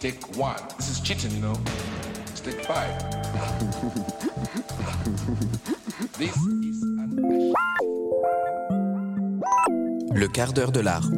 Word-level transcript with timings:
Stick 0.00 0.36
one. 0.36 0.54
This 0.76 0.90
is 0.90 1.00
cheating, 1.00 1.32
you 1.32 1.40
know. 1.40 1.54
Stick 2.36 2.64
five. 2.64 2.96
this 6.16 6.36
is 6.36 6.84
an... 7.00 7.16
Le 10.14 10.28
quart 10.28 10.52
d'heure 10.52 10.70
de 10.70 10.78
l'art. 10.78 11.10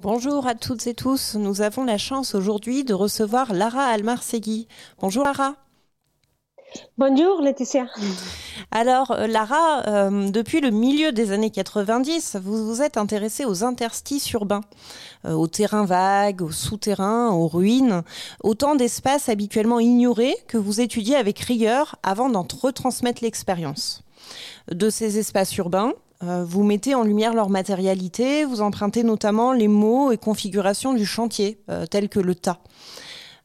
Bonjour 0.00 0.46
à 0.46 0.54
toutes 0.54 0.86
et 0.86 0.94
tous. 0.94 1.34
Nous 1.34 1.60
avons 1.60 1.82
la 1.82 1.98
chance 1.98 2.36
aujourd'hui 2.36 2.84
de 2.84 2.94
recevoir 2.94 3.52
Lara 3.52 3.82
Almarsegui. 3.82 4.68
Bonjour 5.00 5.24
Lara. 5.24 5.56
Bonjour 6.98 7.40
Laetitia. 7.40 7.86
Alors 8.70 9.12
euh, 9.12 9.26
Lara, 9.26 9.86
euh, 9.86 10.30
depuis 10.30 10.60
le 10.60 10.70
milieu 10.70 11.12
des 11.12 11.32
années 11.32 11.50
90, 11.50 12.36
vous 12.42 12.66
vous 12.66 12.82
êtes 12.82 12.96
intéressée 12.96 13.44
aux 13.44 13.64
interstices 13.64 14.30
urbains, 14.32 14.62
euh, 15.24 15.32
aux 15.32 15.46
terrains 15.46 15.86
vagues, 15.86 16.42
aux 16.42 16.50
souterrains, 16.50 17.30
aux 17.30 17.48
ruines, 17.48 18.02
autant 18.42 18.74
d'espaces 18.74 19.28
habituellement 19.28 19.80
ignorés 19.80 20.34
que 20.48 20.58
vous 20.58 20.80
étudiez 20.80 21.16
avec 21.16 21.38
rigueur 21.38 21.96
avant 22.02 22.28
d'en 22.28 22.46
retransmettre 22.60 23.22
l'expérience. 23.22 24.02
De 24.70 24.90
ces 24.90 25.18
espaces 25.18 25.56
urbains, 25.56 25.94
vous 26.20 26.64
mettez 26.64 26.96
en 26.96 27.04
lumière 27.04 27.32
leur 27.32 27.48
matérialité, 27.48 28.44
vous 28.44 28.60
empruntez 28.60 29.04
notamment 29.04 29.52
les 29.52 29.68
mots 29.68 30.10
et 30.10 30.18
configurations 30.18 30.92
du 30.92 31.06
chantier, 31.06 31.58
tels 31.90 32.08
que 32.08 32.18
le 32.18 32.34
tas. 32.34 32.58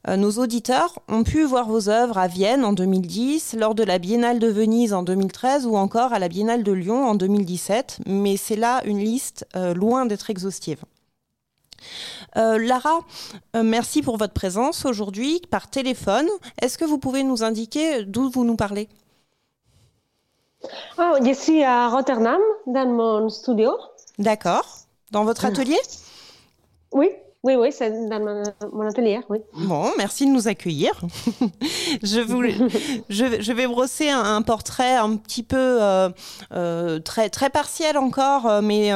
Euh, 0.08 0.18
nos 0.18 0.32
auditeurs 0.32 1.00
ont 1.08 1.24
pu 1.24 1.44
voir 1.44 1.68
vos 1.68 1.88
œuvres 1.90 2.18
à 2.18 2.28
Vienne 2.28 2.66
en 2.66 2.74
2010, 2.74 3.56
lors 3.58 3.74
de 3.74 3.84
la 3.84 4.00
Biennale 4.00 4.40
de 4.40 4.48
Venise 4.48 4.94
en 4.94 5.04
2013 5.04 5.66
ou 5.66 5.78
encore 5.78 6.12
à 6.12 6.20
la 6.20 6.28
Biennale 6.28 6.64
de 6.64 6.72
Lyon 6.74 7.06
en 7.06 7.16
2017, 7.16 8.00
mais 8.06 8.36
c'est 8.36 8.58
là 8.58 8.82
une 8.86 9.00
liste 9.00 9.48
euh, 9.56 9.74
loin 9.74 10.06
d'être 10.06 10.30
exhaustive. 10.30 10.84
Euh, 12.38 12.58
Lara, 12.58 13.00
merci 13.54 14.02
pour 14.02 14.18
votre 14.18 14.34
présence 14.34 14.86
aujourd'hui 14.86 15.42
par 15.50 15.70
téléphone. 15.70 16.28
Est-ce 16.62 16.78
que 16.78 16.86
vous 16.86 16.98
pouvez 16.98 17.24
nous 17.24 17.44
indiquer 17.44 18.04
d'où 18.06 18.30
vous 18.30 18.46
nous 18.46 18.56
parlez? 18.56 18.88
Oh, 20.98 21.16
Je 21.26 21.34
suis 21.34 21.64
à 21.64 21.90
Rotterdam, 21.90 22.40
dans 22.68 22.88
mon 22.88 23.30
studio. 23.30 23.72
D'accord. 24.18 24.66
Dans 25.12 25.26
votre 25.26 25.46
atelier? 25.46 25.78
Oui, 26.92 27.10
oui, 27.46 27.58
oui, 27.58 27.74
c'est 27.74 27.92
dans 28.08 28.22
mon, 28.72 28.88
atelier, 28.88 29.20
oui. 29.28 29.40
Bon, 29.54 29.92
merci 29.98 30.26
de 30.26 30.32
nous 30.32 30.48
accueillir. 30.48 30.94
je, 32.02 32.22
voulais, 32.22 32.56
je, 33.10 33.52
vais 33.52 33.68
brosser 33.68 34.08
un, 34.08 34.42
portrait 34.44 34.96
un 34.96 35.18
petit 35.18 35.44
peu 35.44 35.58
euh, 35.58 36.08
euh, 36.54 37.00
très, 37.00 37.30
très 37.30 37.50
partiel 37.50 37.98
encore, 37.98 38.48
euh, 38.48 38.62
mais 38.62 38.92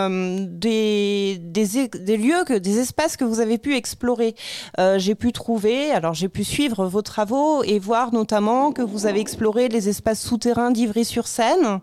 des, 0.47 1.39
des, 1.41 1.89
des, 1.89 2.15
lieux, 2.15 2.45
que, 2.45 2.53
des 2.53 2.79
espaces 2.79 3.17
que 3.17 3.25
vous 3.25 3.41
avez 3.41 3.57
pu 3.57 3.75
explorer. 3.75 4.33
j'ai 4.95 5.15
pu 5.15 5.33
trouver, 5.33 5.91
alors 5.91 6.13
j'ai 6.13 6.29
pu 6.29 6.45
suivre 6.45 6.85
vos 6.85 7.01
travaux 7.01 7.63
et 7.63 7.79
voir 7.79 8.13
notamment 8.13 8.71
que 8.71 8.81
vous 8.81 9.07
avez 9.07 9.19
exploré 9.19 9.67
les 9.67 9.89
espaces 9.89 10.21
souterrains 10.21 10.71
d'Ivry-sur-Seine, 10.71 11.81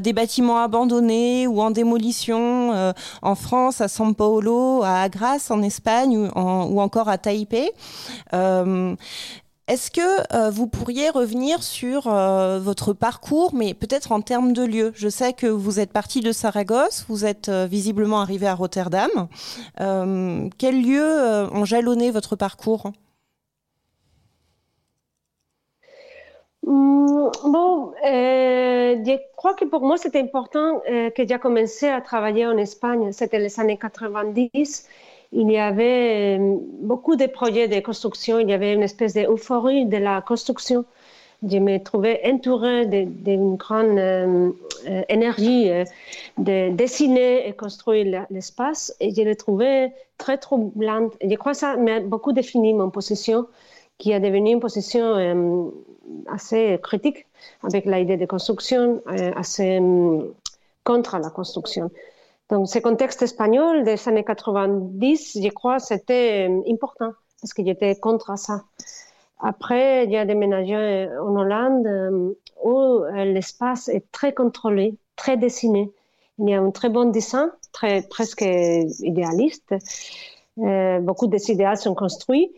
des 0.00 0.12
bâtiments 0.12 0.58
abandonnés 0.58 1.48
ou 1.48 1.60
en 1.60 1.72
démolition 1.72 2.65
en 3.22 3.34
France, 3.34 3.80
à 3.80 3.86
São 3.86 4.14
Paulo, 4.14 4.82
à 4.82 5.02
Agras, 5.02 5.48
en 5.50 5.62
Espagne 5.62 6.30
ou, 6.34 6.80
encore 6.80 7.08
à 7.08 7.18
Taipei. 7.18 7.70
Euh, 8.32 8.94
est-ce 9.68 9.90
que 9.90 10.00
euh, 10.32 10.50
vous 10.50 10.68
pourriez 10.68 11.10
revenir 11.10 11.62
sur 11.62 12.06
euh, 12.06 12.60
votre 12.60 12.92
parcours, 12.92 13.52
mais 13.52 13.74
peut-être 13.74 14.12
en 14.12 14.20
termes 14.20 14.52
de 14.52 14.62
lieu? 14.62 14.92
Je 14.94 15.08
sais 15.08 15.32
que 15.32 15.48
vous 15.48 15.80
êtes 15.80 15.92
parti 15.92 16.20
de 16.20 16.30
Saragosse, 16.30 17.04
vous 17.08 17.24
êtes 17.24 17.50
visiblement 17.50 18.20
arrivé 18.20 18.46
à 18.46 18.54
Rotterdam. 18.54 19.10
quels 19.76 20.82
lieux 20.82 21.48
ont 21.52 21.64
jalonné 21.64 22.10
votre 22.10 22.36
parcours? 22.36 22.92
Mm, 26.66 27.30
Bon, 27.44 27.92
je 28.02 29.16
crois 29.36 29.54
que 29.54 29.64
pour 29.64 29.82
moi 29.82 29.96
c'était 29.96 30.20
important 30.20 30.80
que 30.86 31.26
j'ai 31.26 31.38
commencé 31.38 31.88
à 31.88 32.00
travailler 32.00 32.46
en 32.46 32.56
Espagne. 32.56 33.12
C'était 33.12 33.38
les 33.38 33.58
années 33.60 33.78
90 33.78 34.88
il 35.32 35.50
y 35.50 35.58
avait 35.58 36.38
euh, 36.38 36.56
beaucoup 36.80 37.16
de 37.16 37.26
projets 37.26 37.68
de 37.68 37.80
construction, 37.80 38.38
il 38.38 38.48
y 38.48 38.52
avait 38.52 38.72
une 38.72 38.82
espèce 38.82 39.14
d'euphorie 39.14 39.86
de 39.86 39.96
la 39.96 40.20
construction. 40.20 40.84
Je 41.46 41.58
me 41.58 41.76
trouvais 41.78 42.20
entourée 42.24 42.86
d'une 42.86 43.56
grande 43.56 43.98
euh, 43.98 44.50
euh, 44.88 45.02
énergie 45.08 45.68
de 46.38 46.70
dessiner 46.70 47.46
et 47.46 47.52
construire 47.52 48.26
l'espace 48.30 48.94
et 49.00 49.14
je 49.14 49.20
l'ai 49.20 49.36
trouvée 49.36 49.92
très 50.16 50.38
troublante. 50.38 51.12
Je 51.22 51.34
crois 51.34 51.52
que 51.52 51.58
ça 51.58 51.76
m'a 51.76 52.00
beaucoup 52.00 52.32
défini 52.32 52.72
mon 52.72 52.88
position, 52.88 53.46
qui 53.98 54.14
a 54.14 54.20
devenu 54.20 54.52
une 54.52 54.60
position 54.60 55.72
assez 56.26 56.78
critique 56.82 57.26
avec 57.62 57.86
l'idée 57.86 58.16
de 58.16 58.26
construction, 58.26 59.02
assez 59.36 59.80
contre 60.84 61.18
la 61.18 61.30
construction. 61.30 61.90
Donc, 62.48 62.68
ce 62.68 62.78
contexte 62.78 63.22
espagnol 63.22 63.82
des 63.84 64.08
années 64.08 64.24
90, 64.24 65.38
je 65.42 65.48
crois, 65.48 65.80
c'était 65.80 66.48
euh, 66.48 66.72
important 66.72 67.12
parce 67.40 67.52
que 67.52 67.64
j'étais 67.64 67.96
contre 67.96 68.38
ça. 68.38 68.62
Après, 69.40 70.08
j'ai 70.08 70.24
déménagé 70.24 71.08
en 71.20 71.36
Hollande 71.36 71.86
euh, 71.86 72.32
où 72.64 72.78
euh, 72.78 73.24
l'espace 73.24 73.88
est 73.88 74.10
très 74.12 74.32
contrôlé, 74.32 74.96
très 75.16 75.36
dessiné. 75.36 75.90
Il 76.38 76.48
y 76.48 76.54
a 76.54 76.60
un 76.60 76.70
très 76.70 76.88
bon 76.88 77.10
dessin, 77.10 77.50
très, 77.72 78.02
presque 78.02 78.42
idéaliste. 78.42 79.74
beaucoup 80.56 81.26
des 81.26 81.50
idéaux 81.50 81.76
sont 81.76 81.94
construits. 81.94 82.52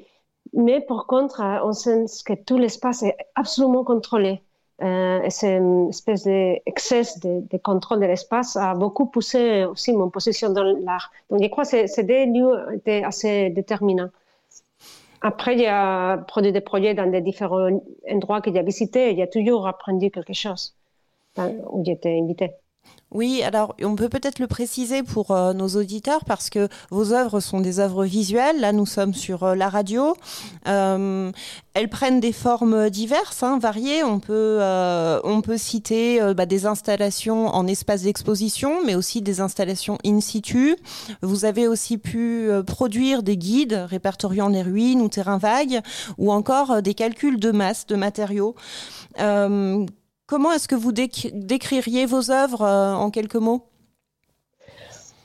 Mais 0.52 0.80
par 0.80 1.06
contre, 1.06 1.42
on 1.64 1.72
sent 1.72 2.06
que 2.24 2.34
tout 2.34 2.58
l'espace 2.58 3.02
est 3.02 3.16
absolument 3.34 3.84
contrôlé 3.84 4.42
euh, 4.80 5.28
cette 5.28 5.62
espèce 5.88 6.22
d'excès 6.22 7.02
de, 7.22 7.56
contrôle 7.58 7.98
de 8.00 8.06
l'espace 8.06 8.56
a 8.56 8.74
beaucoup 8.74 9.06
poussé 9.06 9.64
aussi 9.64 9.92
mon 9.92 10.08
position 10.08 10.50
dans 10.50 10.62
l'art. 10.62 11.10
Donc, 11.30 11.42
je 11.42 11.48
crois 11.48 11.64
que 11.64 11.86
ces 11.86 12.02
deux 12.04 12.26
lieux 12.26 12.74
étaient 12.74 13.02
assez 13.02 13.50
déterminants. 13.50 14.10
Après, 15.20 15.54
il 15.54 15.60
y 15.60 15.66
a 15.66 16.18
produit 16.18 16.52
des 16.52 16.60
projets 16.60 16.94
dans 16.94 17.10
des 17.10 17.20
différents 17.20 17.70
endroits 18.08 18.40
que 18.40 18.52
j'ai 18.52 18.62
visités 18.62 19.08
et 19.08 19.10
il 19.10 19.18
y 19.18 19.22
a 19.22 19.26
toujours 19.26 19.66
appris 19.66 19.98
quelque 20.12 20.32
chose 20.32 20.76
où 21.36 21.84
j'étais 21.84 22.16
invitée. 22.20 22.52
Oui, 23.10 23.42
alors 23.42 23.74
on 23.82 23.96
peut 23.96 24.10
peut-être 24.10 24.38
le 24.38 24.46
préciser 24.46 25.02
pour 25.02 25.30
euh, 25.30 25.54
nos 25.54 25.68
auditeurs 25.68 26.26
parce 26.26 26.50
que 26.50 26.68
vos 26.90 27.14
œuvres 27.14 27.40
sont 27.40 27.60
des 27.60 27.80
œuvres 27.80 28.04
visuelles. 28.04 28.60
Là, 28.60 28.72
nous 28.72 28.84
sommes 28.84 29.14
sur 29.14 29.44
euh, 29.44 29.54
la 29.54 29.70
radio. 29.70 30.14
Euh, 30.66 31.32
elles 31.72 31.88
prennent 31.88 32.20
des 32.20 32.32
formes 32.32 32.90
diverses, 32.90 33.42
hein, 33.42 33.58
variées. 33.58 34.04
On 34.04 34.20
peut, 34.20 35.56
citer 35.56 36.20
bah, 36.34 36.44
des 36.44 36.66
installations 36.66 37.46
en 37.46 37.66
espace 37.66 38.02
d'exposition, 38.02 38.84
mais 38.84 38.94
aussi 38.94 39.22
des 39.22 39.40
installations 39.40 39.96
in 40.04 40.20
situ. 40.20 40.76
Vous 41.22 41.44
avez 41.44 41.68
aussi 41.68 41.96
pu 41.96 42.50
produire 42.66 43.22
des 43.22 43.36
guides 43.36 43.86
répertoriant 43.88 44.48
les 44.48 44.62
ruines 44.62 45.00
ou 45.00 45.08
terrains 45.08 45.38
vagues, 45.38 45.80
ou 46.18 46.32
encore 46.32 46.82
des 46.82 46.94
calculs 46.94 47.38
de 47.38 47.52
masse 47.52 47.86
de 47.86 47.94
matériaux. 47.94 48.56
Comment 50.28 50.52
est-ce 50.52 50.68
que 50.68 50.74
vous 50.74 50.92
décririez 50.92 52.04
vos 52.04 52.30
œuvres 52.30 52.60
euh, 52.60 52.92
en 52.92 53.10
quelques 53.10 53.36
mots? 53.36 53.62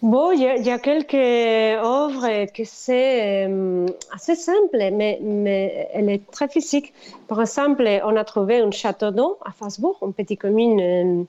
Bon, 0.01 0.31
il 0.31 0.39
y, 0.41 0.69
a 0.69 0.79
quelques 0.79 1.13
œuvres 1.13 2.45
qui 2.53 2.65
c'est 2.65 3.45
euh, 3.45 3.85
assez 4.13 4.35
simple, 4.35 4.77
mais, 4.93 5.19
mais 5.21 5.89
elle 5.93 6.09
est 6.09 6.31
très 6.31 6.47
physique. 6.47 6.93
Par 7.27 7.41
exemple, 7.41 7.85
on 8.05 8.15
a 8.15 8.23
trouvé 8.23 8.59
un 8.59 8.71
château 8.71 9.11
d'eau 9.11 9.37
à 9.43 9.51
Fasbourg, 9.51 9.99
une 10.03 10.13
petite 10.13 10.39
commune 10.39 10.79
euh, 10.79 11.23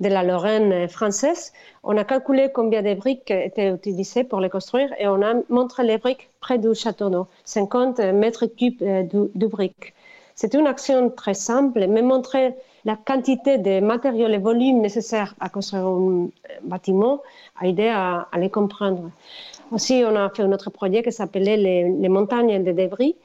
de 0.00 0.08
la 0.08 0.24
Lorraine 0.24 0.88
française. 0.88 1.52
On 1.84 1.96
a 1.96 2.02
calculé 2.02 2.50
combien 2.52 2.82
de 2.82 2.94
briques 2.94 3.30
étaient 3.30 3.70
utilisées 3.70 4.24
pour 4.24 4.40
les 4.40 4.50
construire 4.50 4.92
et 4.98 5.06
on 5.06 5.22
a 5.22 5.34
montré 5.48 5.84
les 5.84 5.98
briques 5.98 6.28
près 6.40 6.58
du 6.58 6.74
château 6.74 7.08
d'eau, 7.08 7.28
50 7.44 8.00
mètres 8.00 8.46
cubes 8.46 8.80
de, 8.80 9.30
de 9.32 9.46
briques. 9.46 9.94
C'est 10.34 10.54
une 10.54 10.66
action 10.66 11.10
très 11.10 11.34
simple, 11.34 11.86
mais 11.88 12.02
montrer 12.02 12.54
la 12.84 12.96
quantité 12.96 13.58
de 13.58 13.80
matériaux, 13.80 14.28
les 14.28 14.38
volumes 14.38 14.80
nécessaires 14.80 15.34
à 15.40 15.48
construire 15.48 15.86
un 15.86 16.28
bâtiment 16.62 17.20
a 17.60 17.66
aidé 17.66 17.88
à, 17.88 18.28
les 18.36 18.50
comprendre. 18.50 19.10
Aussi, 19.70 20.02
on 20.06 20.16
a 20.16 20.28
fait 20.30 20.42
un 20.42 20.52
autre 20.52 20.70
projet 20.70 21.02
qui 21.02 21.12
s'appelait 21.12 21.56
les, 21.56 22.08
montagnes 22.08 22.64
de 22.64 22.72
débris, 22.72 23.16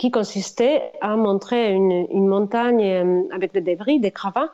qui 0.00 0.10
consistait 0.10 0.92
à 1.02 1.14
montrer 1.14 1.74
une, 1.74 2.26
montagne 2.26 2.82
euh, 2.82 3.22
avec 3.34 3.52
des 3.52 3.60
débris, 3.60 4.00
des 4.00 4.10
cravats, 4.10 4.50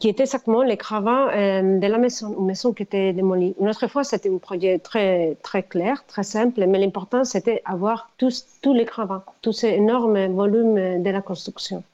qui 0.00 0.08
étaient 0.08 0.22
exactement 0.22 0.62
les 0.62 0.78
cravats 0.78 1.28
euh, 1.28 1.78
de 1.78 1.86
la 1.86 1.98
maison, 1.98 2.34
une 2.38 2.46
maison 2.46 2.72
qui 2.72 2.82
était 2.84 3.12
démolie. 3.12 3.54
Une 3.60 3.68
autre 3.68 3.86
fois, 3.86 4.02
c'était 4.02 4.30
un 4.30 4.38
projet 4.38 4.78
très, 4.78 5.36
très 5.42 5.62
clair, 5.62 6.02
très 6.06 6.22
simple, 6.22 6.64
mais 6.66 6.78
l'important, 6.78 7.22
c'était 7.24 7.60
avoir 7.66 8.08
tous, 8.16 8.46
tous 8.62 8.72
les 8.72 8.86
cravats, 8.86 9.26
tous 9.42 9.52
ces 9.52 9.68
énormes 9.68 10.32
volumes 10.32 11.02
de 11.02 11.10
la 11.10 11.20
construction. 11.20 11.84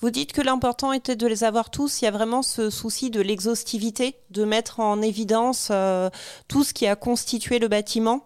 Vous 0.00 0.10
dites 0.10 0.32
que 0.32 0.40
l'important 0.40 0.94
était 0.94 1.16
de 1.16 1.26
les 1.26 1.44
avoir 1.44 1.68
tous. 1.68 2.00
Il 2.00 2.06
y 2.06 2.08
a 2.08 2.10
vraiment 2.10 2.42
ce 2.42 2.70
souci 2.70 3.10
de 3.10 3.20
l'exhaustivité, 3.20 4.14
de 4.30 4.44
mettre 4.44 4.80
en 4.80 5.02
évidence 5.02 5.68
euh, 5.70 6.08
tout 6.48 6.64
ce 6.64 6.72
qui 6.72 6.86
a 6.86 6.96
constitué 6.96 7.58
le 7.58 7.68
bâtiment. 7.68 8.22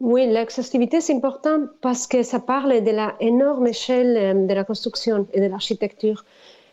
Oui, 0.00 0.26
l'exhaustivité, 0.26 1.00
c'est 1.00 1.14
important 1.14 1.66
parce 1.80 2.06
que 2.06 2.22
ça 2.22 2.40
parle 2.40 2.82
de 2.82 2.90
la 2.90 3.14
énorme 3.20 3.66
échelle 3.66 4.16
euh, 4.16 4.46
de 4.46 4.54
la 4.54 4.64
construction 4.64 5.26
et 5.32 5.40
de 5.40 5.46
l'architecture. 5.46 6.24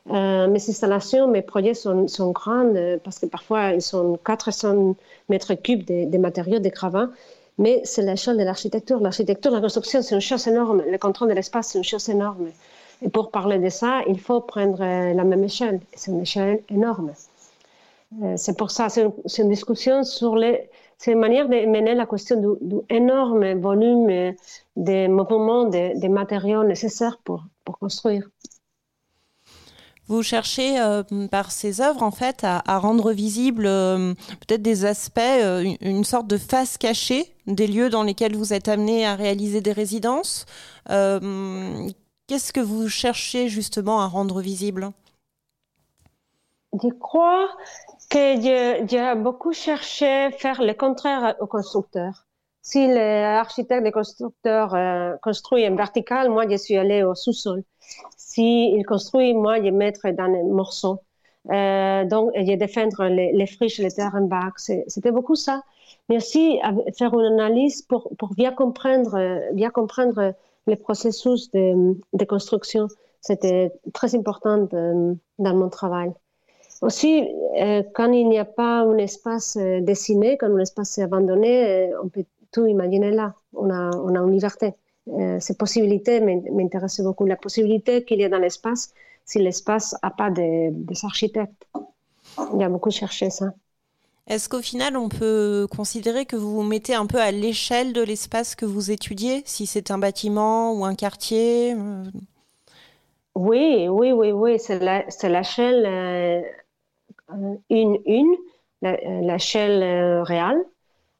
Euh, 0.10 0.48
mes 0.48 0.70
installations, 0.70 1.28
mes 1.28 1.44
projets 1.44 1.76
sont, 1.76 2.08
sont 2.08 2.32
grands 2.32 2.74
parce 3.04 3.20
que 3.20 3.28
parfois 3.28 3.74
ils 3.74 3.84
sont 3.84 4.18
400 4.26 4.96
mètres 5.30 5.54
cubes 5.54 5.86
de, 5.86 6.18
matériaux, 6.18 6.60
de 6.60 6.70
gravats, 6.70 7.10
mais 7.60 7.82
c'est 7.84 8.02
l'échelle 8.02 8.38
de 8.38 8.44
l'architecture. 8.44 9.00
L'architecture, 9.00 9.52
la 9.52 9.62
construction, 9.62 10.02
c'est 10.02 10.16
une 10.16 10.22
chose 10.22 10.48
énorme. 10.48 10.84
Le 10.90 10.98
contrôle 10.98 11.30
de 11.30 11.34
l'espace, 11.36 11.68
c'est 11.70 11.78
une 11.78 11.84
chose 11.84 12.10
énorme. 12.10 12.50
Et 13.04 13.10
pour 13.10 13.32
parler 13.32 13.60
de 13.60 13.70
ça, 13.70 14.02
il 14.08 14.20
faut 14.20 14.42
prendre 14.42 14.82
euh, 14.82 15.14
la 15.14 15.24
même 15.24 15.44
échelle. 15.44 15.80
C'est 15.94 16.12
une 16.12 16.22
échelle 16.22 16.62
énorme. 16.70 17.12
Euh, 18.24 18.34
c'est 18.38 18.58
pour 18.58 18.72
ça, 18.72 18.90
c'est 18.90 19.06
une, 19.40 19.50
discussion 19.50 20.04
sur 20.04 20.36
les. 20.36 20.70
C'est 21.02 21.14
une 21.14 21.20
manière 21.20 21.50
de 21.50 21.56
mener 21.66 21.96
la 21.96 22.06
question 22.06 22.40
du, 22.62 22.76
énorme 22.88 23.60
volume 23.60 24.08
euh, 24.12 24.32
de 24.76 25.08
mouvements, 25.08 25.66
des 25.66 26.10
matériaux 26.10 26.64
nécessaires 26.64 27.18
pour, 27.24 27.44
pour 27.66 27.80
construire. 27.80 28.30
Vous 30.08 30.22
cherchez 30.22 30.76
par 31.32 31.52
ces 31.52 31.82
œuvres 31.82 32.04
en 32.04 32.12
fait 32.12 32.44
à, 32.44 32.78
rendre 32.78 33.14
visible 33.14 33.64
peut-être 33.64 34.62
des 34.62 34.84
aspects, 34.84 35.22
une, 35.80 36.04
sorte 36.04 36.28
de 36.28 36.38
face 36.38 36.78
cachée 36.78 37.34
des 37.48 37.66
lieux 37.66 37.90
dans 37.90 38.04
lesquels 38.04 38.36
vous 38.36 38.52
êtes 38.52 38.68
amené 38.68 39.06
à 39.06 39.16
réaliser 39.16 39.62
des 39.62 39.72
résidences. 39.72 40.46
Qu'est-ce 40.86 42.52
que 42.52 42.60
vous 42.60 42.90
cherchez 42.90 43.48
justement 43.48 44.02
à 44.02 44.08
rendre 44.08 44.42
visible? 44.42 44.92
Je 46.74 46.90
crois 47.00 47.48
que 48.12 48.88
j'ai 48.88 49.16
beaucoup 49.16 49.54
cherché 49.54 50.26
à 50.26 50.32
faire 50.32 50.62
le 50.62 50.74
contraire 50.74 51.36
aux 51.40 51.48
constructeurs. 51.48 52.26
Si 52.62 52.88
l'architecte 52.88 53.84
des 53.84 53.92
constructeurs 53.92 54.76
euh, 54.76 55.16
construit 55.24 55.68
en 55.68 55.76
vertical, 55.76 56.30
moi 56.30 56.44
je 56.48 56.58
suis 56.58 56.78
allée 56.78 57.02
au 57.04 57.16
sous-sol. 57.16 57.64
Si 58.18 58.72
il 58.76 58.86
construit, 58.86 59.34
moi 59.34 59.64
je 59.64 59.70
mettre 59.72 60.10
dans 60.12 60.26
un 60.26 60.44
morceau. 60.44 61.00
Euh, 61.52 62.06
donc, 62.06 62.32
je 62.36 62.56
défendre 62.56 63.06
les, 63.06 63.32
les 63.34 63.48
friches, 63.48 63.80
les 63.80 63.92
terrains 63.92 64.22
bas. 64.22 64.52
C'était 64.58 65.12
beaucoup 65.12 65.36
ça. 65.36 65.64
Mais 66.08 66.18
aussi 66.18 66.60
faire 66.98 67.14
une 67.14 67.26
analyse 67.40 67.82
pour, 67.82 68.12
pour 68.20 68.36
bien 68.36 68.52
comprendre, 68.52 69.42
bien 69.54 69.72
comprendre 69.72 70.36
les 70.68 70.76
processus 70.76 71.50
de, 71.52 72.26
construction. 72.26 72.88
C'était 73.22 73.72
très 73.94 74.14
important 74.16 74.68
dans 75.40 75.56
mon 75.56 75.70
travail. 75.70 76.12
Aussi, 76.82 77.28
euh, 77.60 77.84
quand 77.94 78.12
il 78.12 78.28
n'y 78.28 78.40
a 78.40 78.46
pas 78.46 78.82
un 78.82 78.98
espace 78.98 79.56
euh, 79.58 79.82
dessiné, 79.82 80.38
quand 80.38 80.48
un 80.48 80.60
espace 80.60 80.98
est 80.98 81.04
abandonné, 81.04 81.92
euh, 81.92 82.02
on 82.04 82.10
peut 82.10 82.26
tout 82.52 82.66
imaginer 82.66 83.12
là. 83.12 83.36
On 83.54 83.70
a, 83.70 83.92
on 83.98 84.16
a 84.16 84.20
une 84.20 84.32
liberté. 84.32 84.74
ces 85.40 85.56
possibilités 85.56 86.20
m'intéressent 86.20 87.06
beaucoup. 87.06 87.26
La 87.26 87.38
possibilité 87.38 88.04
qu'il 88.04 88.20
y 88.20 88.24
ait 88.24 88.30
dans 88.30 88.40
l'espace, 88.40 88.94
si 89.26 89.40
l'espace 89.40 89.96
n'a 90.04 90.10
pas 90.10 90.30
des 90.32 90.74
architectes. 91.04 91.66
Il 92.54 92.60
y 92.60 92.64
a 92.64 92.70
beaucoup 92.70 92.92
cherché 92.92 93.30
ça. 93.30 93.54
Est-ce 94.28 94.50
qu'au 94.50 94.62
final, 94.62 94.98
on 94.98 95.10
peut 95.10 95.68
considérer 95.76 96.26
que 96.26 96.36
vous 96.36 96.54
vous 96.56 96.64
mettez 96.64 96.94
un 96.94 97.06
peu 97.06 97.20
à 97.20 97.32
l'échelle 97.32 97.94
de 97.94 98.02
l'espace 98.02 98.56
que 98.56 98.66
vous 98.66 98.92
étudiez, 98.92 99.44
si 99.46 99.66
c'est 99.66 99.92
un 99.92 99.98
bâtiment 99.98 100.74
ou 100.74 100.84
un 100.86 100.96
quartier? 100.96 101.76
Oui, 103.36 103.88
oui, 103.90 104.12
oui, 104.12 104.32
oui, 104.32 104.60
c'est 104.60 105.30
l'échelle 105.30 106.44
une, 107.70 107.98
une, 108.06 108.36
l'échelle 108.82 109.84
euh, 109.84 110.24
réelle. 110.24 110.64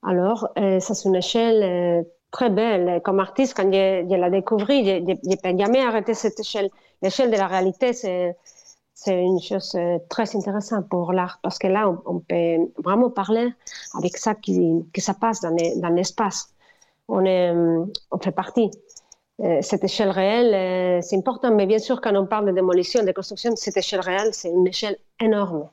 Alors, 0.04 0.50
ça 0.56 0.96
c'est 0.96 1.08
une 1.08 1.16
échelle 1.16 2.06
très 2.32 2.50
belle. 2.50 3.02
Comme 3.04 3.20
artiste, 3.20 3.56
quand 3.56 3.72
je, 3.72 4.08
je 4.10 4.16
la 4.16 4.30
découvert, 4.30 4.68
je 4.70 5.36
peux 5.42 5.58
jamais 5.58 5.82
arrêter 5.82 6.14
cette 6.14 6.40
échelle. 6.40 6.70
L'échelle 7.02 7.30
de 7.32 7.38
la 7.38 7.48
réalité, 7.48 7.94
c'est 7.94 9.24
une 9.24 9.40
chose 9.40 9.74
euh, 9.76 9.98
très 10.10 10.36
intéressante 10.36 10.88
pour 10.88 11.12
l'art 11.14 11.40
parce 11.42 11.58
que 11.58 11.68
là, 11.68 11.90
on, 12.06 12.20
peut 12.20 12.72
vraiment 12.78 13.10
parler 13.10 13.50
avec 13.96 14.18
ça 14.18 14.36
qui, 14.36 14.86
qui 14.94 15.02
se 15.02 15.12
passe 15.12 15.42
dans 15.42 15.96
l'espace. 15.96 16.54
On, 17.08 17.26
euh, 17.26 17.86
on 18.12 18.18
fait 18.20 18.32
partie. 18.32 18.70
Euh, 19.40 19.60
cette 19.62 19.84
échelle 19.84 20.12
réelle, 20.12 21.02
c'est 21.04 21.18
important, 21.18 21.54
mais 21.56 21.66
bien 21.66 21.80
sûr, 21.80 22.00
quand 22.00 22.16
on 22.16 22.28
parle 22.28 22.46
de 22.46 22.52
démolition, 22.52 23.04
de 23.04 23.12
construction, 23.12 23.56
cette 23.56 23.78
échelle 23.78 24.02
réelle, 24.02 24.34
c'est 24.34 24.50
une 24.50 24.68
échelle 24.68 24.98
énorme. 25.20 25.68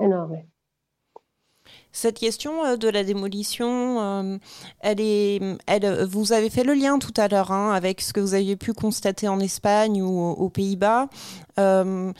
Énorme. 0.00 0.42
Cette 1.92 2.18
question 2.18 2.64
euh, 2.64 2.76
de 2.76 2.88
la 2.88 3.04
démolition, 3.04 4.00
euh, 4.00 4.38
elle 4.80 5.00
est, 5.00 5.40
elle, 5.66 6.04
vous 6.04 6.32
avez 6.32 6.50
fait 6.50 6.64
le 6.64 6.74
lien 6.74 6.98
tout 6.98 7.14
à 7.16 7.28
l'heure 7.28 7.52
hein, 7.52 7.72
avec 7.72 8.00
ce 8.00 8.12
que 8.12 8.20
vous 8.20 8.34
aviez 8.34 8.56
pu 8.56 8.72
constater 8.72 9.28
en 9.28 9.38
Espagne 9.38 10.02
ou 10.02 10.30
aux 10.32 10.48
Pays-Bas. 10.48 11.08
Euh, 11.60 12.12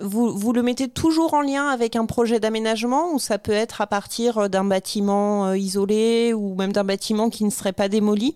vous, 0.00 0.36
vous, 0.36 0.52
le 0.54 0.62
mettez 0.62 0.88
toujours 0.88 1.34
en 1.34 1.42
lien 1.42 1.68
avec 1.68 1.96
un 1.96 2.06
projet 2.06 2.40
d'aménagement 2.40 3.12
ou 3.12 3.18
ça 3.18 3.38
peut 3.38 3.52
être 3.52 3.82
à 3.82 3.86
partir 3.86 4.48
d'un 4.48 4.64
bâtiment 4.64 5.52
isolé 5.52 6.32
ou 6.32 6.54
même 6.54 6.72
d'un 6.72 6.82
bâtiment 6.82 7.30
qui 7.30 7.44
ne 7.44 7.50
serait 7.50 7.72
pas 7.72 7.88
démoli? 7.88 8.34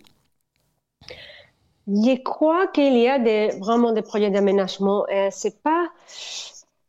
Je 1.88 2.22
crois 2.22 2.66
qu'il 2.68 2.96
y 2.98 3.08
a 3.08 3.18
des, 3.18 3.58
vraiment 3.58 3.92
des 3.92 4.02
projets 4.02 4.30
d'aménagement. 4.30 5.04
C'est 5.30 5.60
pas 5.62 5.88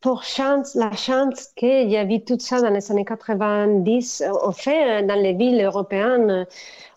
pour 0.01 0.23
chance, 0.23 0.75
la 0.75 0.91
chance 0.95 1.49
qu'il 1.55 1.89
y 1.89 1.97
a 1.97 2.03
eu 2.03 2.23
tout 2.23 2.39
ça 2.39 2.61
dans 2.61 2.69
les 2.69 2.91
années 2.91 3.05
90, 3.05 4.23
en 4.43 4.51
fait, 4.51 5.03
dans 5.05 5.19
les 5.21 5.33
villes 5.33 5.61
européennes, 5.61 6.45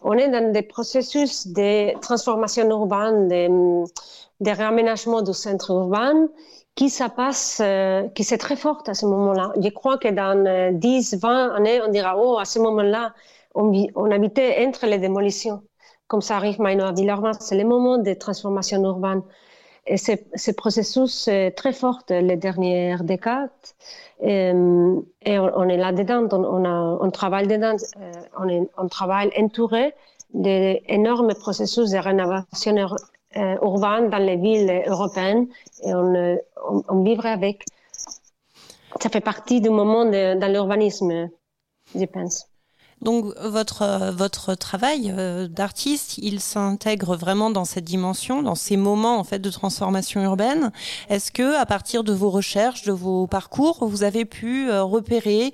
on 0.03 0.13
est 0.15 0.29
dans 0.29 0.53
des 0.53 0.63
processus 0.63 1.49
de 1.49 1.99
transformation 2.01 2.69
urbaine, 2.71 3.29
de, 3.29 4.51
réaménagement 4.51 5.23
du 5.23 5.33
centre 5.33 5.71
urbain 5.71 6.29
qui 6.75 6.89
ça 6.91 7.09
passe, 7.09 7.61
euh, 7.63 8.09
qui 8.15 8.25
c'est 8.25 8.39
très 8.39 8.57
fort 8.57 8.83
à 8.87 8.95
ce 8.95 9.05
moment-là. 9.07 9.53
Je 9.61 9.69
crois 9.69 9.99
que 9.99 10.09
dans 10.09 10.73
10, 10.73 11.17
20 11.21 11.55
années, 11.57 11.81
on 11.83 11.91
dira, 11.91 12.17
oh, 12.19 12.39
à 12.39 12.45
ce 12.45 12.59
moment-là, 12.61 13.13
on, 13.55 14.11
habitait 14.11 14.65
entre 14.67 14.87
les 14.87 14.99
démolitions. 14.99 15.63
Comme 16.07 16.23
ça 16.23 16.37
arrive 16.37 16.61
maintenant 16.61 16.93
à 16.93 17.33
c'est 17.41 17.57
le 17.57 17.65
moment 17.65 17.99
de 17.99 18.15
transformation 18.15 18.83
urbaine. 18.85 19.23
Et 19.87 19.97
ce 19.97 20.51
processus 20.53 21.27
est 21.27 21.51
très 21.53 21.73
fort 21.73 22.03
les 22.09 22.37
dernières 22.37 23.03
décades. 23.03 23.51
Et, 24.21 24.53
et 25.25 25.39
on, 25.39 25.69
est 25.69 25.77
là-dedans, 25.77 26.29
on, 26.31 26.65
on, 27.05 27.11
travaille 27.11 27.49
dedans, 27.49 27.75
euh, 28.01 28.13
on, 28.39 28.49
est, 28.49 28.63
on 28.79 28.87
travaille 28.87 29.33
entouré 29.37 29.93
d'énormes 30.33 31.35
processus 31.35 31.91
de 31.91 31.99
rénovation 31.99 32.77
euh, 33.37 33.57
urbaine 33.63 34.09
dans 34.11 34.19
les 34.19 34.37
villes 34.37 34.85
européennes 34.87 35.49
et 35.83 35.93
on, 35.93 36.39
on, 36.89 37.03
vivrait 37.03 37.31
avec. 37.33 37.65
Ça 39.01 39.09
fait 39.09 39.21
partie 39.21 39.61
du 39.61 39.71
moment 39.71 40.05
de, 40.05 40.39
dans 40.39 40.53
l'urbanisme, 40.53 41.29
je 41.95 42.05
pense. 42.05 42.52
Donc 43.03 43.35
votre 43.41 43.83
euh, 43.83 44.13
votre 44.13 44.55
travail 44.55 45.13
euh, 45.17 45.49
d'artiste, 45.49 46.19
il 46.19 46.41
s'intègre 46.41 47.17
vraiment 47.17 47.51
dans 47.51 47.65
cette 47.65 47.85
dimension, 47.85 48.43
dans 48.43 48.55
ces 48.55 48.77
moments 48.77 49.19
en 49.19 49.25
fait 49.25 49.41
de 49.41 49.51
transformation 49.51 50.23
urbaine. 50.23 50.71
Est-ce 51.09 51.33
que 51.33 51.61
à 51.61 51.67
partir 51.67 52.05
de 52.05 52.13
vos 52.13 52.31
recherches, 52.31 52.85
de 52.85 52.93
vos 52.93 53.27
parcours, 53.27 53.85
vous 53.85 54.05
avez 54.05 54.25
pu 54.25 54.71
euh, 54.71 54.85
repérer 54.85 55.53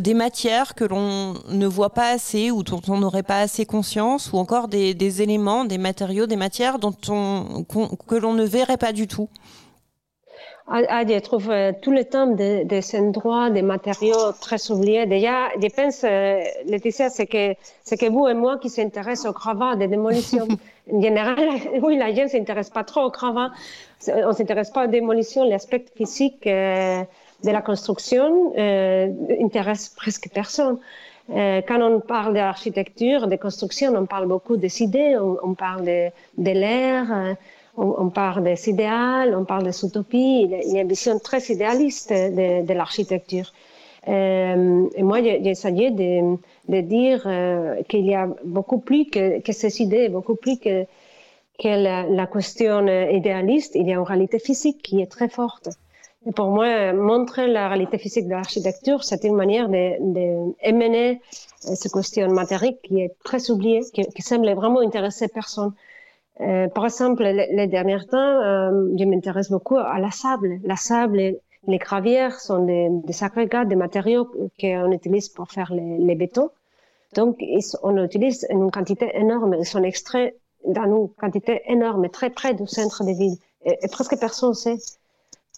des 0.00 0.14
matières 0.14 0.74
que 0.74 0.84
l'on 0.84 1.34
ne 1.48 1.66
voit 1.66 1.94
pas 1.94 2.10
assez 2.10 2.50
ou 2.50 2.62
dont 2.62 2.82
on 2.88 2.98
n'aurait 2.98 3.22
pas 3.22 3.40
assez 3.40 3.64
conscience, 3.64 4.32
ou 4.32 4.38
encore 4.38 4.68
des, 4.68 5.22
éléments, 5.22 5.64
des 5.64 5.78
matériaux, 5.78 6.26
des 6.26 6.36
matières 6.36 6.78
dont 6.78 6.96
on 7.08 7.64
que 8.06 8.14
l'on 8.14 8.34
ne 8.34 8.44
verrait 8.44 8.76
pas 8.76 8.92
du 8.92 9.06
tout? 9.06 9.28
Je 10.70 11.18
trouve 11.20 11.50
euh, 11.50 11.72
tout 11.80 11.90
le 11.90 12.04
temps 12.04 12.26
des, 12.26 12.64
des 12.64 12.82
endroits, 12.96 13.50
des 13.50 13.62
matériaux 13.62 14.32
très 14.40 14.70
oubliés. 14.70 15.06
Déjà, 15.06 15.48
je 15.60 15.68
pense, 15.68 16.04
euh, 16.04 16.40
Laetitia, 16.66 17.08
c'est 17.10 17.26
que, 17.26 17.54
c'est 17.82 17.96
que 17.96 18.06
vous 18.10 18.28
et 18.28 18.34
moi 18.34 18.58
qui 18.58 18.68
s'intéressent 18.68 19.30
aux 19.30 19.32
cravats 19.32 19.76
de 19.76 19.86
démolition. 19.86 20.46
en 20.92 21.00
général, 21.00 21.38
oui, 21.82 21.96
la 21.96 22.14
gente 22.14 22.24
ne 22.24 22.38
s'intéresse 22.38 22.70
pas 22.70 22.84
trop 22.84 23.02
aux 23.02 23.10
cravats. 23.10 23.50
On 24.08 24.28
ne 24.28 24.32
s'intéresse 24.32 24.70
pas 24.70 24.84
aux 24.84 24.90
démolitions. 24.90 25.44
L'aspect 25.44 25.84
physique 25.96 26.46
euh, 26.46 27.02
de 27.44 27.50
la 27.50 27.62
construction 27.62 28.52
euh, 28.56 29.08
intéresse 29.40 29.88
presque 29.88 30.28
personne. 30.32 30.78
Euh, 31.30 31.60
quand 31.66 31.80
on 31.82 32.00
parle 32.00 32.34
d'architecture, 32.34 33.26
de 33.26 33.36
construction, 33.36 33.92
on 33.94 34.06
parle 34.06 34.26
beaucoup 34.26 34.56
des 34.56 34.82
idées, 34.82 35.16
on, 35.18 35.36
on 35.42 35.54
parle 35.54 35.84
de, 35.84 36.08
de 36.38 36.50
l'air, 36.50 37.36
euh, 37.78 37.94
on, 37.98 38.10
parle 38.10 38.44
des 38.44 38.68
idéaux, 38.68 39.36
on 39.36 39.44
parle 39.44 39.64
des 39.64 39.84
utopies. 39.84 40.42
Il 40.42 40.72
y 40.72 40.78
a 40.78 40.82
une 40.82 40.88
vision 40.88 41.18
très 41.18 41.40
idéaliste 41.48 42.12
de, 42.12 42.72
l'architecture. 42.72 43.52
Euh, 44.08 44.88
et 44.94 45.02
moi, 45.02 45.22
j'ai 45.22 45.48
essayé 45.48 45.90
de, 45.90 46.36
de 46.68 46.80
dire 46.80 47.22
euh, 47.26 47.82
qu'il 47.88 48.06
y 48.06 48.14
a 48.14 48.28
beaucoup 48.44 48.78
plus 48.78 49.06
que, 49.06 49.40
que, 49.40 49.52
ces 49.52 49.82
idées, 49.82 50.08
beaucoup 50.08 50.34
plus 50.34 50.58
que, 50.58 50.84
que 51.62 51.68
la, 51.68 52.04
la, 52.04 52.26
question 52.26 52.86
idéaliste, 52.86 53.74
il 53.74 53.86
y 53.86 53.92
a 53.92 53.96
une 53.96 54.02
réalité 54.02 54.38
physique 54.38 54.80
qui 54.82 55.00
est 55.00 55.10
très 55.10 55.28
forte. 55.28 55.68
Et 56.26 56.32
pour 56.32 56.48
moi, 56.48 56.92
montrer 56.92 57.46
la 57.46 57.68
réalité 57.68 57.98
physique 57.98 58.26
de 58.26 58.32
l'architecture, 58.32 59.04
c'est 59.04 59.24
une 59.24 59.36
manière 59.36 59.68
de, 59.68 59.84
de 60.14 60.54
émener 60.62 61.20
cette 61.60 61.92
question 61.92 62.28
matérielle 62.30 62.76
qui 62.82 63.00
est 63.02 63.14
très 63.24 63.50
oubliée, 63.50 63.82
qui, 63.92 64.02
qui 64.04 64.22
semble 64.22 64.50
vraiment 64.52 64.80
intéresser 64.80 65.28
personne. 65.28 65.72
Euh, 66.40 66.68
par 66.68 66.84
exemple, 66.84 67.24
les, 67.24 67.66
derniers 67.66 68.04
temps, 68.06 68.16
euh, 68.16 68.94
je 68.98 69.04
m'intéresse 69.04 69.50
beaucoup 69.50 69.76
à 69.76 69.98
la 69.98 70.10
sable. 70.10 70.60
La 70.64 70.76
sable 70.76 71.36
les 71.66 71.78
gravières 71.78 72.38
sont 72.38 72.64
des, 72.64 72.88
des 72.90 73.24
agrégats, 73.24 73.64
des 73.64 73.76
matériaux 73.76 74.26
qu'on 74.60 74.92
utilise 74.92 75.28
pour 75.28 75.50
faire 75.50 75.72
les, 75.74 75.98
les 75.98 76.14
bétons. 76.14 76.50
Donc, 77.14 77.42
on 77.82 78.02
utilise 78.04 78.46
une 78.50 78.70
quantité 78.70 79.10
énorme. 79.14 79.56
Ils 79.58 79.66
sont 79.66 79.82
extraits 79.82 80.36
dans 80.66 80.84
une 80.84 81.08
quantité 81.08 81.62
énorme, 81.66 82.08
très 82.08 82.30
près 82.30 82.54
du 82.54 82.66
centre 82.66 83.04
des 83.04 83.14
villes. 83.14 83.38
Et, 83.64 83.76
et 83.82 83.88
presque 83.88 84.18
personne 84.18 84.50
ne 84.50 84.54
sait. 84.54 84.78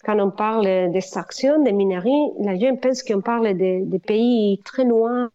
Quand 0.03 0.19
on 0.19 0.31
parle 0.31 0.91
d'extraction, 0.91 1.61
des 1.61 1.71
mineries, 1.71 2.31
la 2.39 2.57
gens 2.57 2.75
pense 2.75 3.03
qu'on 3.03 3.21
parle 3.21 3.53
des 3.53 3.81
de 3.81 3.97
pays 3.99 4.59
très 4.65 4.83
loin, 4.83 5.29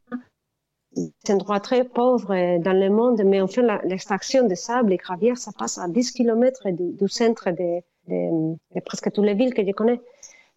des 0.97 1.33
endroits 1.33 1.61
très 1.61 1.85
pauvres 1.85 2.35
dans 2.59 2.73
le 2.73 2.91
monde, 2.91 3.23
mais 3.25 3.41
en 3.41 3.47
fait, 3.47 3.63
l'extraction 3.85 4.47
de 4.47 4.55
sable 4.55 4.93
et 4.93 4.97
gravière, 4.97 5.37
ça 5.39 5.53
passe 5.59 5.79
à 5.79 5.89
10 5.89 6.13
km 6.13 6.71
du, 6.71 6.93
du 6.93 7.09
centre 7.09 7.51
de, 7.51 7.81
de, 8.09 8.57
de, 8.75 8.81
presque 8.81 9.13
toutes 9.13 9.25
les 9.27 9.35
villes 9.35 9.55
que 9.55 9.65
je 9.67 9.73
connais. 9.73 10.01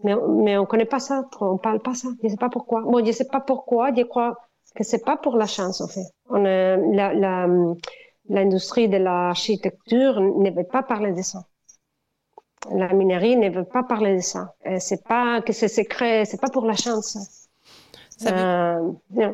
Mais, 0.04 0.16
mais 0.30 0.58
on 0.58 0.66
connaît 0.66 0.86
pas 0.86 1.00
ça, 1.00 1.26
on 1.42 1.58
parle 1.58 1.80
pas 1.82 1.94
ça. 1.94 2.08
Je 2.24 2.30
sais 2.30 2.38
pas 2.38 2.50
pourquoi. 2.50 2.82
Bon, 2.82 3.06
je 3.06 3.12
sais 3.12 3.28
pas 3.28 3.42
pourquoi, 3.42 3.94
je 3.94 4.04
crois 4.04 4.38
que 4.76 4.84
c'est 4.84 5.04
pas 5.04 5.18
pour 5.18 5.36
la 5.38 5.46
chance, 5.48 5.82
en 5.82 5.88
fait. 5.88 6.06
On, 6.30 6.40
la, 6.44 7.14
la, 7.14 7.48
l'industrie 8.30 8.88
de 8.88 8.98
l'architecture 8.98 10.22
ne 10.22 10.50
veut 10.52 10.64
pas 10.64 10.84
parler 10.84 11.12
de 11.12 11.22
ça. 11.22 11.44
La 12.72 12.94
minerie 12.94 13.38
ne 13.38 13.50
veut 13.50 13.64
pas 13.66 13.84
parler 13.84 14.16
de 14.18 14.22
ça. 14.22 14.54
C'est 14.80 15.04
pas 15.04 15.42
que 15.42 15.54
c'est 15.54 15.68
secret, 15.68 16.26
c'est 16.26 16.40
pas 16.42 16.50
pour 16.50 16.66
la 16.66 16.76
chance. 16.76 17.18
Ça 18.18 18.32
veut... 18.32 18.38
euh, 19.18 19.34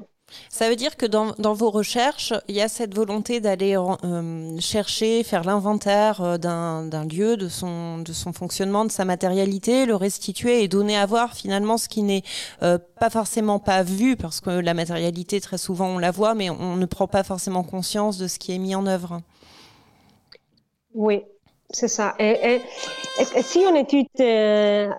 ça 0.49 0.69
veut 0.69 0.75
dire 0.75 0.97
que 0.97 1.05
dans, 1.05 1.33
dans, 1.37 1.53
vos 1.53 1.69
recherches, 1.69 2.33
il 2.47 2.55
y 2.55 2.61
a 2.61 2.67
cette 2.67 2.95
volonté 2.95 3.39
d'aller 3.39 3.77
euh, 3.77 4.59
chercher, 4.59 5.23
faire 5.23 5.43
l'inventaire 5.43 6.21
euh, 6.21 6.37
d'un 6.37 7.05
lieu, 7.05 7.37
de 7.37 7.47
son, 7.47 7.99
de 7.99 8.13
son 8.13 8.33
fonctionnement, 8.33 8.85
de 8.85 8.91
sa 8.91 9.05
matérialité, 9.05 9.85
le 9.85 9.95
restituer 9.95 10.63
et 10.63 10.67
donner 10.67 10.97
à 10.97 11.05
voir 11.05 11.33
finalement 11.33 11.77
ce 11.77 11.89
qui 11.89 12.01
n'est 12.01 12.23
euh, 12.63 12.77
pas 12.99 13.09
forcément 13.09 13.59
pas 13.59 13.83
vu, 13.83 14.15
parce 14.15 14.41
que 14.41 14.49
la 14.49 14.73
matérialité, 14.73 15.39
très 15.41 15.57
souvent, 15.57 15.87
on 15.87 15.99
la 15.99 16.11
voit, 16.11 16.33
mais 16.35 16.49
on 16.49 16.75
ne 16.75 16.85
prend 16.85 17.07
pas 17.07 17.23
forcément 17.23 17.63
conscience 17.63 18.17
de 18.17 18.27
ce 18.27 18.39
qui 18.39 18.51
est 18.53 18.59
mis 18.59 18.75
en 18.75 18.87
œuvre. 18.87 19.21
Oui, 20.93 21.23
c'est 21.75 21.89
ça. 21.89 22.15
Et, 22.19 22.33
et, 22.51 22.61
et, 23.19 23.41
si 23.41 23.59
on 23.69 23.75
étudie 23.75 24.09
euh, 24.21 24.89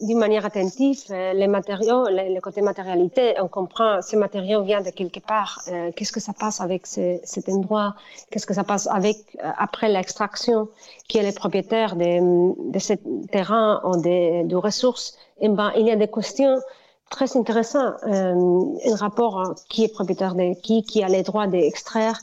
d'une 0.00 0.18
manière 0.18 0.44
attentive 0.44 1.04
euh, 1.10 1.32
les 1.32 1.46
matériaux, 1.46 2.04
le, 2.08 2.34
le, 2.34 2.40
côté 2.40 2.60
matérialité, 2.60 3.34
on 3.40 3.48
comprend 3.48 4.02
ces 4.02 4.16
matériaux 4.16 4.62
viennent 4.62 4.82
de 4.82 4.90
quelque 4.90 5.20
part. 5.20 5.60
Euh, 5.68 5.92
qu'est-ce 5.94 6.12
que 6.12 6.20
ça 6.20 6.32
passe 6.32 6.60
avec 6.60 6.86
ce, 6.86 7.18
cet 7.22 7.48
endroit? 7.48 7.94
Qu'est-ce 8.30 8.46
que 8.46 8.54
ça 8.54 8.64
passe 8.64 8.86
avec 8.88 9.16
euh, 9.16 9.50
après 9.58 9.88
l'extraction 9.88 10.68
Qui 11.08 11.18
est 11.18 11.26
le 11.30 11.32
propriétaire 11.32 11.94
de, 11.94 12.12
de 12.74 12.78
ce 12.78 12.94
terrain 13.30 13.80
ou 13.84 13.96
des 13.96 14.42
de 14.44 14.56
ressources? 14.56 15.16
Et 15.40 15.48
ben, 15.48 15.70
il 15.76 15.86
y 15.86 15.92
a 15.92 15.96
des 15.96 16.08
questions 16.08 16.58
très 17.10 17.36
intéressantes. 17.36 17.94
un 18.04 18.96
rapport 19.06 19.54
qui 19.70 19.84
est 19.84 19.92
propriétaire 19.98 20.34
de 20.34 20.46
qui, 20.60 20.82
qui 20.82 21.02
a 21.02 21.08
les 21.08 21.22
droits 21.22 21.46
d'extraire. 21.46 22.18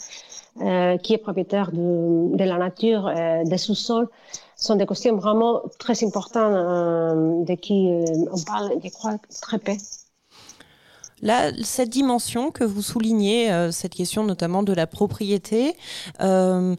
Euh, 0.62 0.96
qui 0.98 1.14
est 1.14 1.18
propriétaire 1.18 1.74
de, 1.74 2.34
de 2.34 2.44
la 2.46 2.58
nature, 2.58 3.08
euh, 3.08 3.44
des 3.44 3.58
sous-sols, 3.58 4.08
sont 4.56 4.78
des 4.78 4.86
questions 4.86 5.18
vraiment 5.18 5.64
très 5.80 6.02
importantes 6.02 6.54
euh, 6.54 7.44
de 7.44 7.56
qui 7.56 7.90
on 8.32 8.42
parle, 8.42 8.72
je 8.82 8.90
crois, 8.90 9.18
très 9.42 9.60
peu. 9.60 9.74
Là, 11.22 11.52
cette 11.64 11.90
dimension 11.90 12.52
que 12.52 12.64
vous 12.64 12.82
soulignez, 12.82 13.52
euh, 13.52 13.72
cette 13.72 13.96
question 13.96 14.24
notamment 14.24 14.64
de 14.64 14.74
la 14.74 14.86
propriété, 14.86 15.76
euh, 16.22 16.76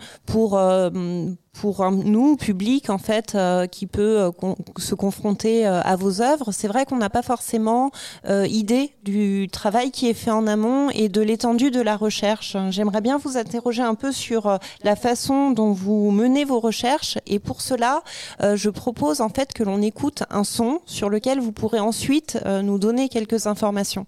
pour 1.61 1.91
nous, 1.91 2.37
public 2.37 2.91
en 2.91 2.99
fait, 2.99 3.35
euh, 3.35 3.67
qui 3.67 3.87
peut 3.87 4.21
euh, 4.21 4.31
con 4.31 4.57
se 4.77 4.95
confronter 4.95 5.67
euh, 5.67 5.81
à 5.83 5.97
vos 5.97 6.21
œuvres, 6.21 6.53
c'est 6.53 6.69
vrai 6.69 6.85
qu'on 6.85 6.97
n'a 6.97 7.11
pas 7.11 7.23
forcément 7.23 7.91
idée 8.29 8.93
du 9.05 9.49
travail 9.51 9.91
qui 9.91 10.09
est 10.09 10.15
fait 10.15 10.31
en 10.31 10.47
amont 10.47 10.91
et 10.91 11.09
de 11.09 11.21
l'étendue 11.21 11.71
de 11.71 11.81
la 11.81 11.97
recherche. 11.97 12.57
J'aimerais 12.71 13.01
bien 13.01 13.19
vous 13.19 13.37
interroger 13.37 13.83
un 13.83 13.95
peu 13.95 14.13
sur 14.13 14.59
la 14.83 14.97
façon 14.97 15.51
dont 15.51 15.73
vous 15.73 16.11
menez 16.11 16.45
vos 16.45 16.61
recherches 16.61 17.19
et 17.27 17.39
pour 17.39 17.61
cela, 17.61 18.03
je 18.41 18.71
propose 18.71 19.21
en 19.21 19.29
fait 19.29 19.53
que 19.53 19.63
l'on 19.63 19.81
écoute 19.81 20.25
un 20.31 20.45
son 20.45 20.81
sur 20.87 21.09
lequel 21.09 21.41
vous 21.41 21.53
pourrez 21.53 21.81
ensuite 21.81 22.39
nous 22.45 22.79
donner 22.79 23.09
quelques 23.09 23.47
informations. 23.47 24.07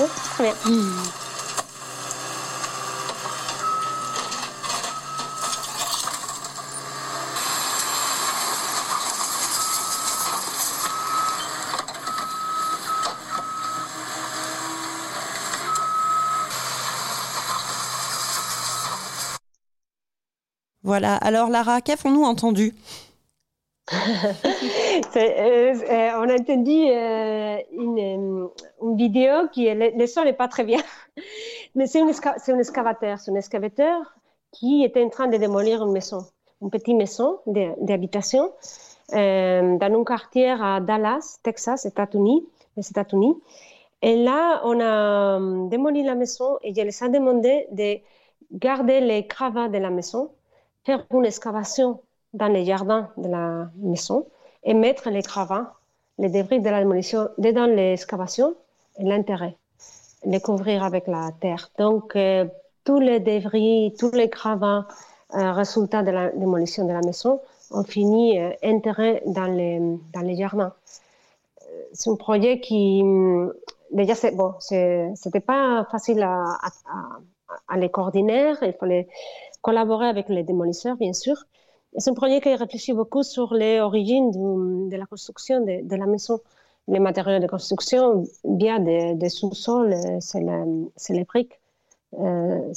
Oh, 0.00 0.04
très 0.36 0.44
bien. 0.44 0.54
Mmh. 0.66 1.29
Voilà. 20.90 21.14
Alors 21.18 21.50
Lara, 21.50 21.80
qu'avons-nous 21.80 22.24
entendu 22.24 22.74
euh, 23.92 25.74
On 26.18 26.28
a 26.28 26.34
entendu 26.34 26.78
euh, 26.88 27.58
une, 27.70 28.48
vidéo 28.96 29.46
qui 29.52 29.72
le, 29.72 30.06
son 30.08 30.24
n'est 30.24 30.32
pas 30.32 30.48
très 30.48 30.64
bien, 30.64 30.80
mais 31.76 31.86
c'est 31.86 32.00
un, 32.00 32.08
excavateur, 32.08 33.18
excavateur 33.36 34.16
qui 34.50 34.82
était 34.82 35.04
en 35.04 35.10
train 35.10 35.28
de 35.28 35.36
démolir 35.36 35.80
une 35.84 35.92
maison, 35.92 36.26
une 36.60 36.70
petite 36.70 36.96
maison 36.96 37.38
d'habitation 37.46 38.50
euh, 39.12 39.78
dans 39.78 40.00
un 40.00 40.02
quartier 40.02 40.50
à 40.50 40.80
Dallas, 40.80 41.38
Texas, 41.44 41.84
États-Unis, 41.84 42.48
États-Unis. 42.76 43.36
Et 44.02 44.16
là, 44.24 44.60
on 44.64 44.80
a 44.80 45.38
démoli 45.68 46.02
la 46.02 46.16
maison 46.16 46.58
et 46.64 46.74
je 46.74 46.82
les 46.82 47.04
ai 47.04 47.08
demandé 47.10 47.68
de 47.70 48.00
garder 48.50 49.00
les 49.00 49.28
cravates 49.28 49.70
de 49.70 49.78
la 49.78 49.90
maison 49.90 50.32
faire 50.84 51.04
une 51.12 51.26
excavation 51.26 52.00
dans 52.32 52.48
les 52.48 52.64
jardins 52.64 53.10
de 53.16 53.28
la 53.28 53.70
maison 53.76 54.26
et 54.64 54.74
mettre 54.74 55.10
les 55.10 55.22
gravats, 55.22 55.74
les 56.18 56.28
débris 56.28 56.60
de 56.60 56.68
la 56.68 56.80
démolition 56.80 57.28
dedans 57.38 57.66
l'excavation 57.66 58.54
et 58.98 59.04
l'enterrer, 59.04 59.56
les 60.24 60.40
couvrir 60.40 60.84
avec 60.84 61.06
la 61.06 61.30
terre. 61.40 61.70
Donc, 61.78 62.16
euh, 62.16 62.44
tous 62.84 63.00
les 63.00 63.20
débris, 63.20 63.94
tous 63.98 64.12
les 64.12 64.28
gravats 64.28 64.86
euh, 65.34 65.52
résultats 65.52 66.02
de 66.02 66.10
la 66.10 66.30
démolition 66.30 66.86
de 66.86 66.92
la 66.92 67.00
maison 67.00 67.40
ont 67.70 67.84
fini 67.84 68.38
euh, 68.38 68.50
enterrés 68.62 69.22
dans 69.26 69.46
les, 69.46 69.78
dans 70.12 70.20
les 70.20 70.36
jardins. 70.36 70.72
C'est 71.92 72.10
un 72.10 72.16
projet 72.16 72.60
qui, 72.60 73.02
déjà, 73.90 74.14
c'est 74.14 74.32
bon, 74.32 74.54
c'était 74.60 75.40
pas 75.40 75.86
facile 75.90 76.22
à, 76.22 76.42
à, 76.42 76.70
à, 77.68 77.76
les 77.76 77.88
coordonner, 77.88 78.54
il 78.62 78.72
fallait 78.74 79.08
collaborer 79.62 80.06
avec 80.06 80.28
les 80.28 80.42
démolisseurs, 80.42 80.96
bien 80.96 81.12
sûr. 81.12 81.44
C'est 81.96 82.10
un 82.10 82.14
projet 82.14 82.40
qui 82.40 82.54
réfléchit 82.54 82.92
beaucoup 82.92 83.22
sur 83.22 83.52
les 83.52 83.80
origines 83.80 84.30
de, 84.88 84.96
la 84.96 85.06
construction 85.06 85.60
de, 85.64 85.96
la 85.96 86.06
maison. 86.06 86.40
Les 86.88 87.00
matériaux 87.00 87.40
de 87.40 87.46
construction, 87.46 88.24
bien 88.44 88.78
des, 88.78 89.28
sous-sols, 89.28 89.94
c'est 90.20 91.12
les 91.12 91.24
briques, 91.24 91.60
euh, 92.18 92.72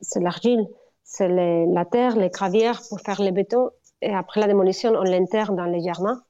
c'est 0.00 0.20
l'argile, 0.20 0.68
c'est 1.04 1.28
la 1.28 1.84
terre, 1.84 2.16
les 2.16 2.28
gravières 2.28 2.82
pour 2.88 3.00
faire 3.00 3.20
les 3.22 3.32
bétons. 3.32 3.70
Et 4.02 4.12
après 4.12 4.40
la 4.40 4.46
démolition, 4.46 4.92
on 4.94 5.04
l'enterre 5.04 5.52
dans 5.52 5.64
les 5.64 5.80
jardins 5.80 6.20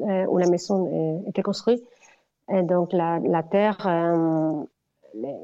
euh, 0.00 0.26
où 0.26 0.38
la 0.38 0.48
maison 0.48 1.22
était 1.26 1.42
construite. 1.42 1.82
Et 2.52 2.62
donc 2.62 2.92
la, 2.92 3.42
terre, 3.42 3.78
euh, 3.86 4.64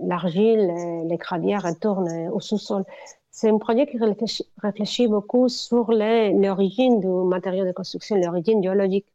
l'argile, 0.03 1.05
les 1.07 1.17
gravières 1.17 1.63
retournent 1.63 2.29
au 2.29 2.41
sous-sol. 2.41 2.85
C'est 3.41 3.49
un 3.49 3.57
projet 3.57 3.87
qui 3.87 3.97
réfléchit, 4.63 5.09
beaucoup 5.09 5.49
sur 5.49 5.91
l'origine 5.93 7.01
du 7.01 7.07
matériau 7.07 7.65
de 7.65 7.73
construction, 7.73 8.17
l'origine 8.17 8.63
géologique. 8.63 9.07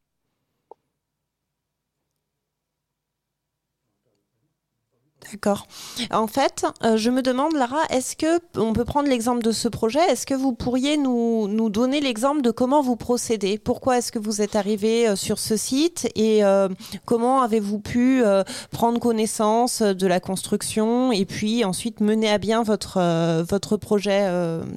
En 6.12 6.27
fait, 6.27 6.65
euh, 6.84 6.98
je 6.98 7.10
me 7.10 7.22
demande, 7.22 7.54
Lara, 7.54 7.82
est-ce 7.89 8.15
que 8.15 8.39
on 8.58 8.74
peut 8.74 8.86
prendre 8.86 9.10
l'exemple 9.10 9.44
de 9.44 9.51
ce 9.51 9.68
projet? 9.68 10.00
Est-ce 10.10 10.25
que 10.25 10.34
vous 10.34 10.54
pourriez 10.54 10.98
nous, 10.98 11.70
donner 11.70 12.00
l'exemple 12.01 12.42
de 12.42 12.51
comment 12.51 12.82
vous 12.82 12.96
procédez? 12.96 13.58
Pourquoi 13.58 13.98
est-ce 13.98 14.12
que 14.12 14.20
vous 14.20 14.42
êtes 14.42 14.56
arrivé 14.56 15.08
euh, 15.08 15.15
sur 15.15 15.39
ce 15.39 15.58
site? 15.58 16.10
Et 16.15 16.44
euh, 16.44 16.70
comment 17.06 17.42
avez-vous 17.42 17.80
pu 17.80 18.24
prendre 18.72 19.00
connaissance 19.00 19.82
de 19.82 20.08
la 20.08 20.20
construction 20.20 21.12
et 21.12 21.25
puis 21.25 21.65
ensuite 21.65 22.00
mener 22.00 22.30
à 22.30 22.38
bien 22.38 22.63
votre 22.63 23.77
projet 23.77 24.30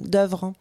d'œuvre? 0.03 0.53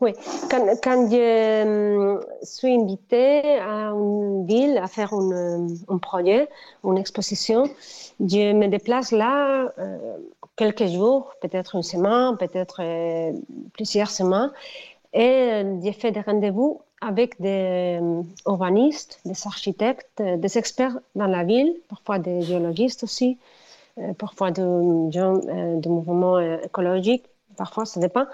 Oui, 0.00 0.12
quand, 0.50 1.10
je 1.10 1.16
euh, 1.16 2.20
suis 2.42 2.74
invitée 2.74 3.58
à 3.60 3.92
une 3.92 4.44
ville 4.46 4.76
à 4.76 4.88
faire 4.88 5.14
un 5.14 5.98
projet, 5.98 6.48
une 6.84 6.98
exposition, 6.98 7.64
je 8.20 8.52
me 8.52 8.66
déplace 8.68 9.10
là 9.10 9.72
euh, 9.78 10.18
quelques 10.54 10.86
jours, 10.86 11.32
peut-être 11.40 11.76
une 11.76 11.82
semaine, 11.82 12.36
peut-être 12.36 12.80
euh, 12.82 13.32
plusieurs 13.72 14.10
semaines, 14.10 14.50
et 15.14 15.62
je 15.82 15.92
fais 15.92 16.12
des 16.12 16.20
rendez-vous 16.20 16.82
avec 17.00 17.40
des 17.40 17.98
urbanistes, 18.46 19.20
des 19.24 19.46
architectes, 19.46 20.20
des 20.20 20.58
experts 20.58 20.98
dans 21.14 21.26
la 21.26 21.42
ville, 21.42 21.74
parfois 21.88 22.18
des 22.18 22.42
géologistes 22.42 23.02
aussi, 23.02 23.38
parfois 24.18 24.50
des 24.50 24.62
gens 25.10 25.38
du 25.76 25.88
mouvement 25.88 26.38
écologique 26.38 27.24
parfois 27.56 27.84
ça 27.86 28.00
dépend. 28.00 28.26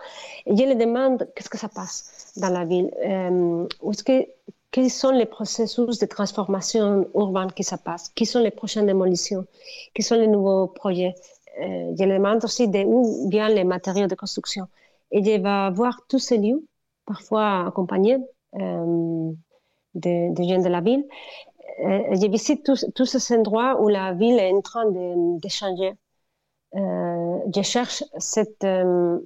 Et 0.47 0.57
je 0.57 0.63
les 0.63 0.75
demande 0.75 1.29
qu'est-ce 1.35 1.51
que 1.51 1.59
ça 1.59 1.69
passe 1.69 2.33
dans 2.37 2.51
la 2.51 2.65
ville, 2.65 2.91
euh, 3.05 3.67
que, 4.07 4.27
quels 4.71 4.91
sont 4.91 5.11
les 5.11 5.27
processus 5.27 5.99
de 5.99 6.07
transformation 6.07 7.07
urbaine 7.15 7.53
qui 7.53 7.63
se 7.63 7.77
passent, 7.77 8.09
qui 8.09 8.27
sont 8.27 8.41
les 8.41 8.51
prochaines 8.51 8.87
démolitions, 8.87 9.47
quels 9.95 10.05
sont 10.05 10.17
les 10.17 10.29
nouveaux 10.29 10.67
projets? 10.67 11.15
Euh, 11.61 11.95
je 11.99 12.05
les 12.05 12.15
demande 12.15 12.43
aussi 12.45 12.69
d'où 12.69 13.29
viennent 13.29 13.55
les 13.55 13.65
matériaux 13.65 14.07
de 14.07 14.15
construction. 14.15 14.67
Et 15.11 15.23
je 15.23 15.31
vais 15.31 15.71
voir 15.71 16.01
tous 16.09 16.19
ces 16.19 16.39
lieux, 16.39 16.65
parfois 17.05 17.67
accompagnés 17.67 18.17
euh, 18.55 19.31
de, 19.95 20.35
de, 20.35 20.43
gens 20.43 20.63
de 20.63 20.69
la 20.69 20.81
ville. 20.81 21.05
Euh, 21.85 22.15
je 22.15 22.31
visite 22.31 22.65
tous, 22.65 23.05
ces 23.05 23.37
endroits 23.37 23.81
où 23.83 23.89
la 23.89 24.15
ville 24.15 24.39
est 24.39 24.53
en 24.53 24.63
train 24.63 24.87
de 24.91 25.49
changer. 25.49 25.93
Euh, 26.75 27.39
je 27.55 27.63
cherche 27.63 28.03
cette, 28.19 28.65
euh, 28.65 29.19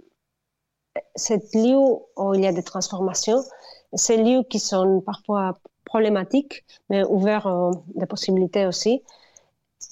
lieu 1.55 1.77
où 1.77 2.35
il 2.35 2.43
y 2.43 2.47
a 2.47 2.53
des 2.53 2.63
transformations, 2.63 3.41
ces 3.95 4.17
lieux 4.17 4.43
qui 4.51 4.59
sont 4.59 5.01
parfois 5.01 5.59
problématiques, 5.85 6.65
mais 6.91 7.05
ouverts 7.05 7.47
à 7.47 7.71
des 7.95 8.07
possibilités 8.07 8.67
aussi. 8.67 9.03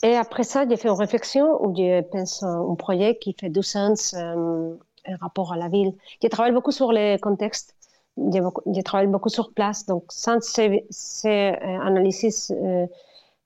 Et 0.02 0.16
après 0.16 0.42
ça, 0.44 0.68
j'ai 0.68 0.76
fait 0.76 0.88
une 0.88 0.94
réflexion 0.94 1.64
où 1.64 1.74
je 1.76 2.02
pense 2.02 2.42
à 2.42 2.48
un 2.48 2.74
projet 2.74 3.16
qui 3.18 3.36
fait 3.38 3.50
du 3.50 3.62
sens 3.62 4.14
euh, 4.14 4.74
en 5.06 5.16
rapport 5.20 5.52
à 5.52 5.56
la 5.56 5.68
ville. 5.68 5.94
Je 6.22 6.28
travaille 6.28 6.52
beaucoup 6.52 6.72
sur 6.72 6.92
les 6.92 7.18
contextes. 7.20 7.76
Je, 8.16 8.80
travaille 8.82 9.06
beaucoup 9.08 9.28
sur 9.28 9.52
place. 9.52 9.86
Donc, 9.86 10.04
sans 10.10 10.40
ces, 10.40 10.86
ces 10.90 11.52
analyses 11.60 12.52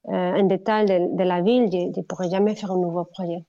en 0.04 0.44
détail 0.44 0.86
de, 0.86 1.16
de, 1.16 1.22
la 1.22 1.42
ville, 1.42 1.70
je 1.70 2.00
ne 2.00 2.02
pourrais 2.02 2.30
jamais 2.30 2.54
faire 2.54 2.72
un 2.72 2.78
nouveau 2.78 3.04
projet. 3.04 3.44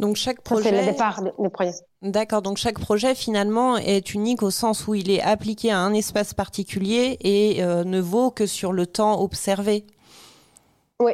Donc 0.00 0.16
chaque 0.16 0.40
projet. 0.40 0.70
C'est 0.70 0.80
le 0.80 0.92
départ 0.92 1.22
du 1.22 1.50
projet. 1.50 1.72
D'accord. 2.00 2.40
Donc 2.40 2.56
chaque 2.56 2.80
projet 2.80 3.14
finalement 3.14 3.76
est 3.76 4.14
unique 4.14 4.42
au 4.42 4.50
sens 4.50 4.88
où 4.88 4.94
il 4.94 5.10
est 5.10 5.20
appliqué 5.20 5.70
à 5.70 5.78
un 5.78 5.92
espace 5.92 6.32
particulier 6.32 7.18
et 7.20 7.62
euh, 7.62 7.84
ne 7.84 8.00
vaut 8.00 8.30
que 8.30 8.46
sur 8.46 8.72
le 8.72 8.86
temps 8.86 9.20
observé. 9.20 9.84
Oui, 10.98 11.12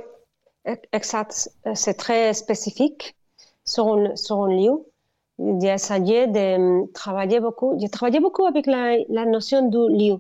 exact. 0.93 1.51
C'est 1.75 1.95
très 1.95 2.33
spécifique 2.33 3.17
sur 3.65 3.89
un, 3.89 4.15
sur 4.15 4.45
un 4.45 4.49
lieu. 4.49 4.87
J'ai 5.61 5.69
essayé 5.69 6.29
de 6.29 6.91
travailler 6.93 7.41
beaucoup. 7.41 7.77
J'ai 7.81 7.89
travaillé 7.89 8.21
beaucoup 8.21 8.47
avec 8.47 8.67
la, 8.67 8.97
la 9.09 9.27
notion 9.27 9.69
du 9.69 9.79
lieu. 9.99 10.17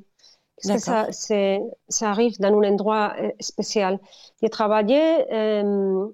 Parce 0.62 0.84
que 0.84 1.12
ça, 1.12 1.58
ça 1.88 2.10
arrive 2.10 2.38
dans 2.38 2.48
un 2.48 2.72
endroit 2.72 3.14
euh, 3.20 3.30
spécial. 3.40 3.98
J'ai 4.40 4.48
travaillé 4.48 5.00
euh, 5.32 6.06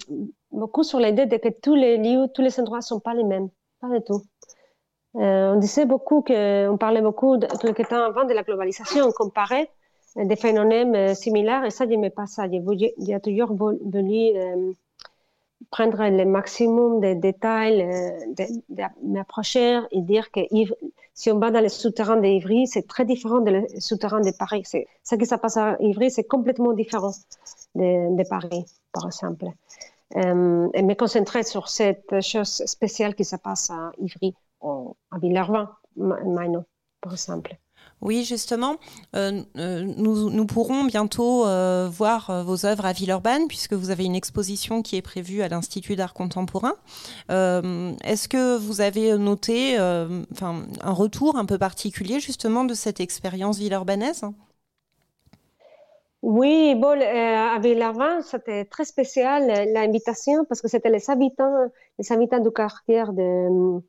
beaucoup 0.50 0.82
sur 0.82 0.99
l'idée 0.99 1.26
de 1.26 1.37
que 1.37 1.49
tous 1.49 1.75
les 1.75 1.96
lieux, 1.96 2.26
tous 2.34 2.42
les 2.42 2.58
endroits 2.58 2.78
ne 2.78 2.82
sont 2.82 3.00
pas 3.00 3.14
les 3.14 3.25
mêmes. 3.25 3.49
Pas 3.80 3.88
du 3.88 4.02
tout. 4.04 4.22
Euh, 5.16 5.52
on 5.54 5.58
disait 5.58 5.84
beaucoup 5.84 6.22
que, 6.22 6.68
on 6.68 6.78
parlait 6.78 7.02
beaucoup 7.02 7.37
de, 7.37 7.46
quelques 7.46 7.88
temps 7.88 8.02
avant 8.02 8.25
de 8.25 8.32
la 8.32 8.42
globalisation, 8.42 9.04
on 9.06 9.12
comparait 9.12 9.70
des 10.16 10.37
phénomènes 10.37 10.94
euh, 10.94 11.14
similaires 11.14 11.64
et 11.64 11.70
ça, 11.70 11.84
je 11.84 11.90
n'aimais 11.90 12.11
pas 12.11 12.26
ça. 12.26 12.44
J'ai 12.50 13.20
toujours 13.20 13.54
voulu 13.54 13.78
prendre 15.71 16.02
le 16.02 16.25
maximum 16.25 17.00
de 17.00 17.14
détails, 17.14 17.83
euh, 17.83 18.88
m'approcher 19.02 19.81
et 19.90 20.00
dire 20.00 20.30
que 20.30 20.41
si 21.15 21.30
on 21.30 21.39
va 21.39 21.50
dans 21.50 21.60
les 21.60 21.69
souterrains 21.69 22.17
d'Ivry, 22.17 22.67
c'est 22.67 22.86
très 22.86 23.04
différent 23.04 23.41
des 23.41 23.67
souterrains 23.80 24.21
de 24.21 24.30
Paris. 24.36 24.65
Ce 24.65 25.15
qui 25.15 25.26
se 25.26 25.34
passe 25.34 25.56
à 25.56 25.76
Ivry, 25.80 26.10
c'est 26.10 26.25
complètement 26.25 26.73
différent 26.73 27.13
de, 27.75 28.28
Paris, 28.28 28.65
par 28.93 29.06
exemple 29.06 29.47
euh, 30.17 30.69
et 30.75 30.82
me 30.82 30.95
concentrer 30.95 31.43
sur 31.43 31.69
cette 31.69 32.21
chose 32.21 32.63
spéciale 32.67 33.15
qui 33.15 33.25
se 33.25 33.36
passe 33.36 33.71
à 33.71 33.93
Ivry, 33.99 34.34
à 34.63 35.19
Villervin, 35.19 35.71
maintenant, 35.97 36.65
par 37.00 37.13
exemple. 37.13 37.56
Oui, 38.02 38.25
justement, 38.25 38.78
euh, 39.15 39.43
euh, 39.56 39.84
nous, 39.97 40.45
pourrons 40.45 40.82
bientôt 40.84 41.47
euh, 41.47 41.88
voir 41.88 42.43
vos 42.45 42.67
œuvres 42.67 42.84
à 42.84 42.93
Villeurbanne, 42.93 43.47
puisque 43.47 43.75
vous 43.75 43.91
avez 43.91 44.04
une 44.04 44.17
exposition 44.17 44.82
qui 44.82 44.97
est 44.97 45.02
prévue 45.02 45.41
à 45.41 45.49
l'Institut 45.49 45.95
d'art 45.95 46.12
contemporain. 46.12 46.75
Est-ce 47.28 48.28
que 48.28 48.58
vous 48.58 48.80
avez 48.80 49.17
noté 49.17 49.76
un 49.76 50.25
retour 50.82 51.36
un 51.36 51.45
peu 51.45 51.58
particulier, 51.58 52.19
justement, 52.19 52.65
de 52.65 52.75
cette 52.75 53.00
expérience 53.00 53.58
villeurbanaise 53.58 54.25
oui, 56.25 56.76
bon, 56.76 57.00
à 57.00 57.58
Villavin, 57.58 58.23
c'était 58.23 58.65
très 58.65 58.84
spécial 58.84 59.45
l'invitation 59.73 60.45
parce 60.45 60.62
que 60.62 60.69
c'était 60.69 60.88
les 60.88 61.10
habitants, 61.10 61.67
les 61.99 62.12
habitants 62.12 62.38
du 62.38 62.52
quartier 62.52 63.02
de, 63.08 63.80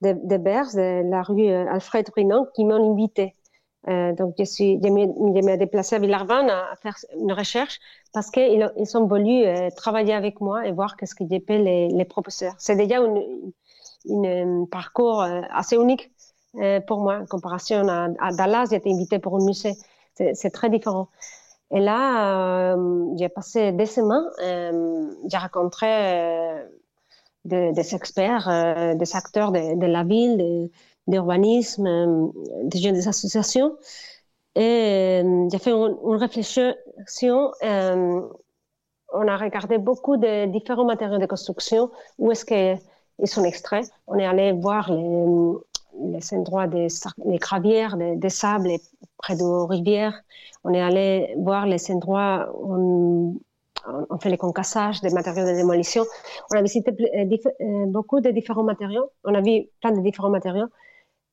de, 0.00 0.36
Bers, 0.38 0.72
de 0.74 1.10
la 1.10 1.22
rue 1.22 1.46
Alfred 1.46 2.08
Brinon, 2.10 2.46
qui 2.54 2.64
m'ont 2.64 2.90
invité. 2.90 3.34
Euh, 3.88 4.12
donc, 4.14 4.34
je 4.38 4.44
suis, 4.44 4.80
je 4.82 4.88
me 4.88 5.56
déplacé 5.56 5.96
à 5.96 5.98
Villarvan 5.98 6.48
à, 6.48 6.74
faire 6.76 6.96
une 7.18 7.32
recherche 7.32 7.78
parce 8.12 8.30
qu'ils 8.30 8.72
ils 8.76 8.96
ont 8.96 9.06
voulu 9.06 9.44
euh, 9.44 9.68
travailler 9.76 10.14
avec 10.14 10.40
moi 10.40 10.66
et 10.66 10.72
voir 10.72 10.96
qu'est-ce 10.96 11.14
que 11.14 11.24
j'appelle 11.30 11.64
les, 11.64 12.04
professeurs. 12.04 12.54
C'est 12.58 12.76
déjà 12.76 13.00
un 14.08 14.64
parcours 14.70 15.22
assez 15.22 15.76
unique 15.76 16.10
pour 16.86 17.00
moi 17.00 17.18
en 17.18 17.26
comparaison 17.26 17.86
à, 17.88 18.08
à 18.20 18.32
Dallas. 18.32 18.66
J'ai 18.70 18.76
été 18.76 18.92
invité 18.92 19.18
pour 19.18 19.36
un 19.36 19.44
musée. 19.44 19.74
C'est 20.14 20.50
très 20.50 20.70
différent. 20.70 21.08
Et 21.74 21.80
là, 21.80 22.74
euh, 22.76 23.06
j'ai 23.16 23.28
passé 23.28 23.72
des 23.72 23.86
semaines, 23.86 24.30
euh, 24.42 25.12
j'ai 25.26 25.38
rencontré 25.38 25.86
euh, 25.88 26.64
des, 27.44 27.94
experts, 27.94 28.96
des 28.96 29.16
acteurs 29.16 29.50
de, 29.50 29.86
la 29.86 30.04
ville, 30.04 30.70
d'urbanisme, 31.06 32.32
des 32.64 32.78
gens 32.78 32.92
des 32.92 33.08
associations. 33.08 33.76
Et 34.56 35.22
j'ai 35.50 35.58
fait 35.58 35.72
une, 35.72 35.96
réflexion. 36.16 36.74
on 37.62 39.28
a 39.28 39.36
regardé 39.36 39.78
beaucoup 39.78 40.16
de 40.16 40.46
différents 40.46 40.84
matériaux 40.84 41.18
de 41.18 41.26
construction, 41.26 41.90
où 42.18 42.30
est-ce 42.30 42.44
qu'ils 42.44 43.28
sont 43.28 43.44
extraits? 43.44 43.90
On 44.06 44.18
est 44.18 44.26
allé 44.26 44.52
voir 44.52 44.92
les, 44.92 45.54
les 46.00 46.34
endroits 46.34 46.66
des 46.66 46.88
les 47.24 47.38
gravières, 47.38 47.96
des, 47.96 48.28
sables 48.28 48.70
près 49.18 49.36
de 49.36 49.44
rivières. 49.44 50.20
On 50.64 50.72
est 50.72 50.80
allé 50.80 51.34
voir 51.36 51.66
les 51.66 51.90
endroits 51.90 52.50
où 52.54 53.40
on, 54.10 54.18
fait 54.18 54.30
les 54.30 54.38
concassages 54.38 55.00
des 55.00 55.10
matériaux 55.10 55.46
de 55.46 55.52
démolition. 55.52 56.04
On 56.52 56.56
a 56.56 56.62
visité 56.62 56.90
euh, 56.90 57.36
euh, 57.60 57.86
beaucoup 57.86 58.20
de 58.20 58.30
différents 58.30 58.62
matériaux. 58.62 59.10
On 59.24 59.34
a 59.34 59.40
vu 59.40 59.66
plein 59.80 59.92
de 59.92 60.00
différents 60.00 60.30
matériaux. 60.30 60.68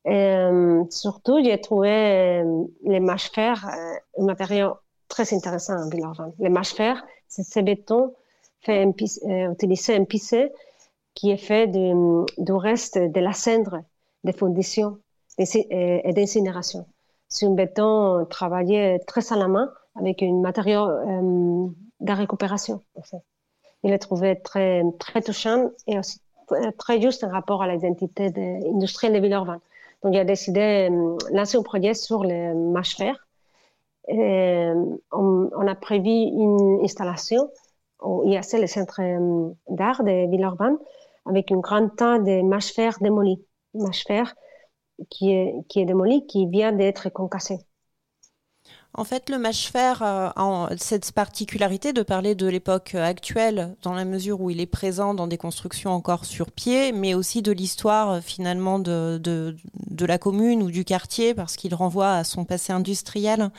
Euh, 0.07 0.83
surtout, 0.89 1.43
j'ai 1.43 1.59
trouvé 1.61 2.43
les 2.83 2.99
mâches 2.99 3.31
fer, 3.31 3.69
un 4.17 4.23
matériau 4.23 4.73
très 5.07 5.33
intéressant 5.33 5.75
en 5.75 5.89
Villeurbanne. 5.89 6.33
Les 6.39 6.49
mâches 6.49 6.73
fer, 6.73 7.03
c'est 7.27 7.43
ce 7.43 7.59
béton 7.59 8.13
fait 8.61 8.83
utilisé 8.83 9.97
en 9.97 10.05
pissé 10.05 10.51
qui 11.13 11.31
est 11.31 11.37
fait 11.37 11.67
du, 11.67 12.53
reste 12.53 12.97
de 12.97 13.19
la 13.19 13.33
cendre 13.33 13.83
de 14.23 14.31
fondition 14.31 14.97
et 15.37 16.13
d'incinération. 16.13 16.85
C'est 17.27 17.45
un 17.45 17.51
béton 17.51 18.25
travaillé 18.29 18.99
très 19.07 19.33
à 19.33 19.35
la 19.35 19.47
main 19.47 19.71
avec 19.95 20.21
un 20.23 20.33
matériau 20.33 20.87
euh, 20.87 21.67
de 21.99 22.11
récupération. 22.11 22.81
Il 23.83 23.91
est 23.91 23.99
trouvé 23.99 24.39
très, 24.41 24.83
très 24.99 25.21
touchant 25.21 25.71
et 25.87 25.97
aussi 25.97 26.19
très 26.77 27.01
juste 27.01 27.23
en 27.23 27.29
rapport 27.29 27.61
à 27.63 27.67
l'identité 27.67 28.31
industrielle 28.67 29.13
de 29.13 29.19
Villeurbanne. 29.19 29.59
Donc, 30.03 30.13
il 30.13 30.19
a 30.19 30.25
décidé 30.25 30.89
de 30.89 30.95
euh, 30.95 31.17
lancer 31.31 31.57
un 31.57 31.63
projet 31.63 31.93
sur 31.93 32.23
les 32.23 32.53
mâches 32.53 32.97
fer. 32.97 33.27
Et 34.07 34.19
euh, 34.19 34.97
on, 35.11 35.67
a 35.67 35.75
prévu 35.75 36.09
une 36.09 36.79
installation 36.83 37.49
au 37.99 38.23
IAC, 38.25 38.53
le 38.53 38.67
centre 38.67 38.99
d'art 39.69 40.03
de 40.03 40.29
Villeurbanne, 40.29 40.77
avec 41.25 41.51
une 41.51 41.61
grande 41.61 41.95
tas 41.95 42.17
de 42.17 42.41
mâches 42.41 42.73
fer 42.73 42.97
démolies 42.99 43.45
mâche 43.73 44.03
fer 44.05 44.33
qui 45.09 45.31
est, 45.31 45.55
qui 45.69 45.79
est 45.81 45.85
démoli, 45.85 46.25
qui 46.27 46.47
vient 46.47 46.71
d'être 46.71 47.09
concassé. 47.09 47.59
En 48.93 49.05
fait, 49.05 49.29
le 49.29 49.37
mâche-fer 49.37 50.03
a 50.03 50.69
cette 50.77 51.13
particularité 51.13 51.93
de 51.93 52.01
parler 52.01 52.35
de 52.35 52.45
l'époque 52.47 52.93
actuelle, 52.95 53.73
dans 53.83 53.93
la 53.93 54.03
mesure 54.03 54.41
où 54.41 54.49
il 54.49 54.59
est 54.59 54.65
présent 54.65 55.13
dans 55.13 55.27
des 55.27 55.37
constructions 55.37 55.91
encore 55.91 56.25
sur 56.25 56.51
pied, 56.51 56.91
mais 56.91 57.13
aussi 57.13 57.41
de 57.41 57.53
l'histoire 57.53 58.21
finalement 58.21 58.79
de, 58.79 59.17
de, 59.17 59.55
la 60.05 60.17
commune 60.17 60.61
ou 60.63 60.71
du 60.71 60.83
quartier, 60.83 61.33
parce 61.33 61.55
qu'il 61.55 61.73
renvoie 61.73 62.15
à 62.15 62.23
son 62.25 62.43
passé 62.43 62.73
industriel. 62.73 63.51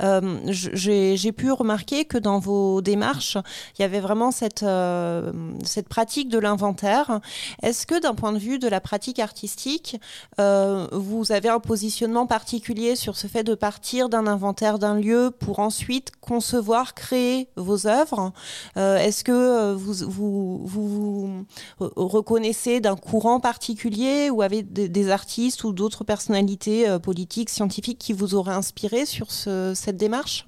Euh, 0.00 0.38
J'ai 0.46 1.32
pu 1.32 1.52
remarquer 1.52 2.06
que 2.06 2.16
dans 2.16 2.38
vos 2.38 2.80
démarches, 2.80 3.36
il 3.78 3.82
y 3.82 3.84
avait 3.84 4.00
vraiment 4.00 4.30
cette, 4.30 4.62
euh, 4.62 5.32
cette 5.64 5.88
pratique 5.88 6.30
de 6.30 6.38
l'inventaire. 6.38 7.20
Est-ce 7.62 7.86
que 7.86 8.00
d'un 8.00 8.14
point 8.14 8.32
de 8.32 8.38
vue 8.38 8.58
de 8.58 8.68
la 8.68 8.80
pratique 8.80 9.18
artistique, 9.18 10.00
euh, 10.40 10.86
vous 10.92 11.30
avez 11.32 11.50
un 11.50 11.60
positionnement 11.60 12.26
particulier 12.26 12.96
sur 12.96 13.16
ce 13.16 13.26
fait 13.26 13.44
de 13.44 13.54
partir 13.54 14.08
d'un 14.08 14.26
inventaire 14.26 14.77
d'un 14.78 14.98
lieu 14.98 15.30
pour 15.30 15.58
ensuite 15.58 16.12
concevoir, 16.20 16.94
créer 16.94 17.48
vos 17.56 17.86
œuvres. 17.86 18.32
Euh, 18.76 18.96
est-ce 18.98 19.24
que 19.24 19.32
euh, 19.32 19.74
vous, 19.74 20.08
vous, 20.08 20.66
vous, 20.66 21.44
reconnaissez 21.78 22.80
d'un 22.80 22.96
courant 22.96 23.40
particulier 23.40 24.30
ou 24.30 24.42
avez 24.42 24.62
des, 24.62 25.10
artistes 25.10 25.64
ou 25.64 25.72
d'autres 25.72 26.04
personnalités 26.04 26.88
euh, 26.88 26.98
politiques, 26.98 27.50
scientifiques 27.50 27.98
qui 27.98 28.12
vous 28.12 28.34
auraient 28.34 28.54
inspiré 28.54 29.06
sur 29.06 29.30
ce, 29.30 29.72
cette 29.74 29.96
démarche? 29.96 30.46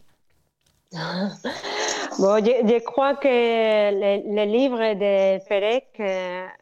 Bon, 2.18 2.36
je, 2.44 2.78
crois 2.80 3.14
que 3.14 3.28
le, 3.28 4.44
livre 4.44 4.76
de 4.78 5.38
Perec, 5.48 5.86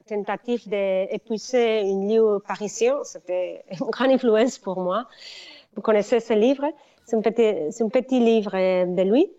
tentative 0.06 0.68
d'épuiser 0.68 1.80
une 1.80 2.14
lieu 2.14 2.38
parisien, 2.46 2.98
c'était 3.02 3.64
une 3.72 3.90
grande 3.90 4.12
influence 4.12 4.58
pour 4.58 4.78
moi. 4.80 5.06
Vous 5.74 5.82
connaissez 5.82 6.20
ce 6.20 6.34
livre? 6.34 6.64
C'est 7.08 7.16
un 7.16 7.22
petit, 7.22 7.82
un 7.82 7.88
petit 7.88 8.20
livre 8.20 8.52
de 8.52 9.02
lui. 9.02 9.32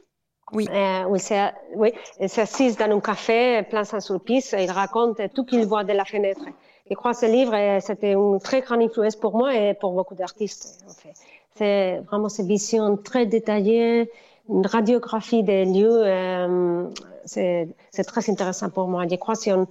Oui. 0.52 0.68
Euh, 0.72 1.04
où 1.06 1.16
il 1.16 2.30
s'assise 2.30 2.76
dans 2.76 2.90
un 2.90 3.00
café, 3.00 3.62
plein 3.70 3.84
sans 3.84 4.00
sulpice, 4.00 4.54
et 4.54 4.64
il 4.64 4.72
raconte 4.72 5.22
tout 5.36 5.46
qu'il 5.46 5.64
voit 5.68 5.84
de 5.84 5.94
la 5.94 6.06
fenêtre. 6.06 6.42
Je 6.90 6.96
crois 6.96 7.12
que 7.12 7.20
ce 7.20 7.28
livre, 7.28 7.56
c'était 7.82 8.14
une 8.14 8.40
très 8.40 8.62
grande 8.62 8.82
influence 8.82 9.16
pour 9.16 9.38
moi 9.38 9.56
et 9.56 9.76
pour 9.76 9.92
beaucoup 9.92 10.16
d'artistes. 10.16 10.84
En 10.90 10.94
fait. 10.94 11.14
C'est 11.56 12.00
vraiment 12.08 12.30
cette 12.30 12.48
vision 12.48 12.98
très 12.98 13.28
détaillée, 13.28 14.10
une 14.50 14.66
radiographie 14.66 15.44
des 15.44 15.66
lieux. 15.66 16.02
Euh, 16.04 16.90
c'est 17.26 18.04
très 18.08 18.28
intéressant 18.32 18.72
pour 18.72 18.88
moi. 18.88 19.04
Je 19.08 19.18
crois 19.18 19.36
que 19.36 19.42
si 19.42 19.52
on, 19.52 19.68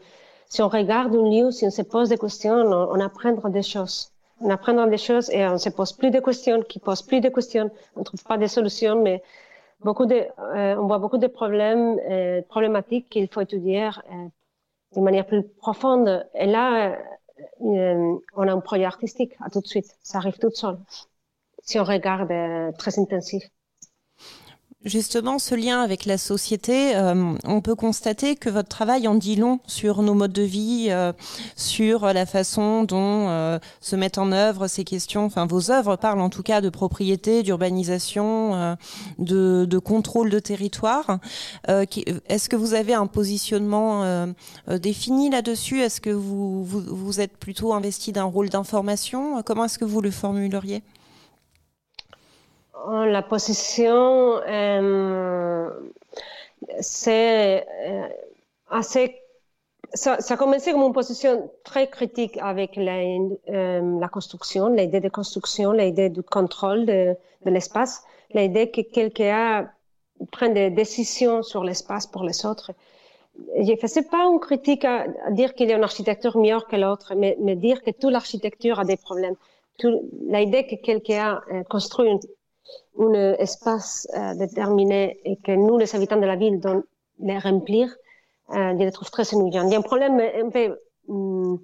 si 0.49 0.63
on 0.63 0.69
regarde 0.69 1.13
un 1.17 1.29
lieu, 1.29 1.51
si 1.51 1.67
on 1.67 1.71
se 1.73 1.83
pose 1.83 2.11
des 2.11 2.19
questions, 2.19 2.55
on, 2.55 2.73
on 2.73 3.01
apprend 3.01 3.33
des 3.33 3.63
choses 3.65 4.13
on 4.41 4.51
apprend 4.51 4.87
des 4.87 4.99
choses 4.99 5.31
et 5.31 5.47
on 5.47 5.59
se 5.59 5.69
pose 5.71 5.93
plus 5.93 6.11
de 6.11 6.21
questions, 6.21 6.63
qui 6.63 6.79
pose 6.79 7.03
plus 7.03 7.21
de 7.21 7.29
questions, 7.29 7.71
on 7.97 8.03
trouve 8.05 8.23
pas 8.25 8.39
de 8.39 8.47
solutions, 8.47 9.03
mais 9.03 9.23
beaucoup 9.81 10.07
de, 10.07 10.27
euh, 10.57 10.77
on 10.77 10.87
voit 10.87 10.99
beaucoup 10.99 11.19
de 11.19 11.27
problèmes, 11.27 11.99
euh, 12.11 12.43
problématiques 12.43 13.09
qu'il 13.11 13.29
faut 13.29 13.41
étudier 13.41 13.87
euh, 13.87 14.29
de 14.97 15.01
manière 15.01 15.27
plus 15.27 15.43
profonde. 15.45 16.27
Et 16.35 16.47
là, 16.47 16.99
euh, 17.63 18.19
on 18.37 18.49
a 18.49 18.53
un 18.53 18.61
projet 18.61 18.85
artistique 18.85 19.35
à 19.45 19.51
tout 19.51 19.61
de 19.61 19.67
suite. 19.67 19.97
Ça 20.03 20.19
arrive 20.19 20.39
tout 20.39 20.51
seul. 20.51 20.79
Si 21.63 21.79
on 21.79 21.85
regarde 21.85 22.33
très 22.79 22.99
intensif. 22.99 23.45
Justement, 24.85 25.41
ce 25.41 25.57
lien 25.57 25.83
avec 25.83 26.07
la 26.07 26.17
société, 26.19 26.95
euh, 26.95 27.35
on 27.43 27.61
peut 27.61 27.75
constater 27.75 28.37
que 28.37 28.49
votre 28.49 28.69
travail 28.69 29.09
en 29.09 29.17
dit 29.17 29.35
long 29.35 29.59
sur 29.67 30.03
nos 30.03 30.15
modes 30.15 30.33
de 30.33 30.43
vie, 30.43 30.87
euh, 30.91 31.13
sur 31.57 32.07
la 32.07 32.27
façon 32.27 32.85
dont 32.85 33.29
euh, 33.29 33.59
se 33.81 33.97
mettent 33.97 34.19
en 34.19 34.31
œuvre 34.31 34.69
ces 34.69 34.85
questions. 34.85 35.25
Enfin, 35.25 35.47
vos 35.47 35.73
œuvres 35.73 35.97
parlent 35.97 36.21
en 36.21 36.31
tout 36.31 36.45
cas 36.45 36.61
de 36.61 36.69
propriété, 36.69 37.43
d'urbanisation, 37.43 38.77
de, 39.19 39.67
de, 39.69 39.79
contrôle 39.81 40.31
de 40.31 40.39
territoire. 40.39 41.19
Est-ce 41.67 42.49
que 42.49 42.55
vous 42.55 42.75
avez 42.75 42.95
un 42.95 43.09
positionnement 43.09 44.29
défini 44.69 45.29
là-dessus? 45.29 45.81
Est-ce 45.81 46.01
que 46.01 46.11
vous, 46.11 46.65
vous, 46.65 46.83
vous 46.87 47.21
êtes 47.21 47.37
plutôt 47.37 47.73
investi 47.73 48.13
d'un 48.13 48.25
rôle 48.25 48.49
d'information? 48.49 49.43
Comment 49.43 49.65
est-ce 49.65 49.79
que 49.81 49.85
vous 49.85 50.01
le 50.01 50.13
formuleriez? 50.13 50.85
La 52.87 53.23
position, 53.23 54.41
euh, 54.47 55.71
c'est 56.81 57.67
euh, 57.87 58.09
assez. 58.71 59.17
Ça, 59.95 60.21
ça, 60.21 60.35
a 60.35 60.37
commencé 60.37 60.73
comme 60.73 60.83
une 60.83 60.93
position 60.93 61.51
très 61.65 61.89
critique 61.89 62.37
avec 62.43 62.77
la, 62.77 62.99
euh, 62.99 63.99
la 64.01 64.09
construction, 64.09 64.69
l'idée 64.69 65.01
de 65.01 65.09
construction, 65.09 65.73
l'idée 65.73 66.11
du 66.11 66.23
contrôle 66.23 66.85
de, 66.85 67.17
de 67.47 67.51
l'espace, 67.51 68.03
l'idée 68.35 68.71
que 68.71 68.83
quelqu'un 68.83 69.71
prenne 70.31 70.53
des 70.53 70.69
décisions 70.69 71.43
sur 71.43 71.65
l'espace 71.65 72.07
pour 72.07 72.23
les 72.23 72.45
autres. 72.45 72.73
Je 73.57 73.73
ne 73.73 73.77
faisais 73.77 74.03
pas 74.03 74.25
une 74.27 74.41
critique 74.41 74.85
à, 74.85 75.07
dire 75.31 75.55
qu'il 75.55 75.71
y 75.71 75.73
a 75.73 75.77
une 75.77 75.85
architecture 75.85 76.37
meilleure 76.37 76.67
que 76.67 76.77
l'autre, 76.77 77.15
mais, 77.17 77.39
mais, 77.41 77.57
dire 77.57 77.83
que 77.83 77.91
toute 77.91 78.13
l'architecture 78.13 78.79
a 78.79 78.85
des 78.85 78.99
problèmes. 78.99 79.37
L'idée 80.29 80.67
que 80.67 80.75
quelqu'un 80.75 81.41
construit 81.71 82.11
une, 82.11 82.19
un 82.99 83.35
espace 83.39 84.09
euh, 84.17 84.35
déterminé 84.35 85.21
et 85.25 85.37
que 85.37 85.53
nous, 85.53 85.79
les 85.79 85.95
habitants 85.95 86.21
de 86.21 86.27
la 86.27 86.37
ville, 86.37 86.61
devons 86.61 86.83
les 87.21 87.39
remplir, 87.39 87.95
euh, 88.51 88.73
je 88.79 88.85
les 88.85 88.93
trouve 88.93 89.11
très 89.11 89.35
ennuyant. 89.35 89.67
Il 89.67 89.73
y 89.73 89.75
a 89.75 89.79
un 89.79 89.83
problème 89.83 90.21
un 90.21 90.49
peu 90.51 90.79
hum, 91.09 91.61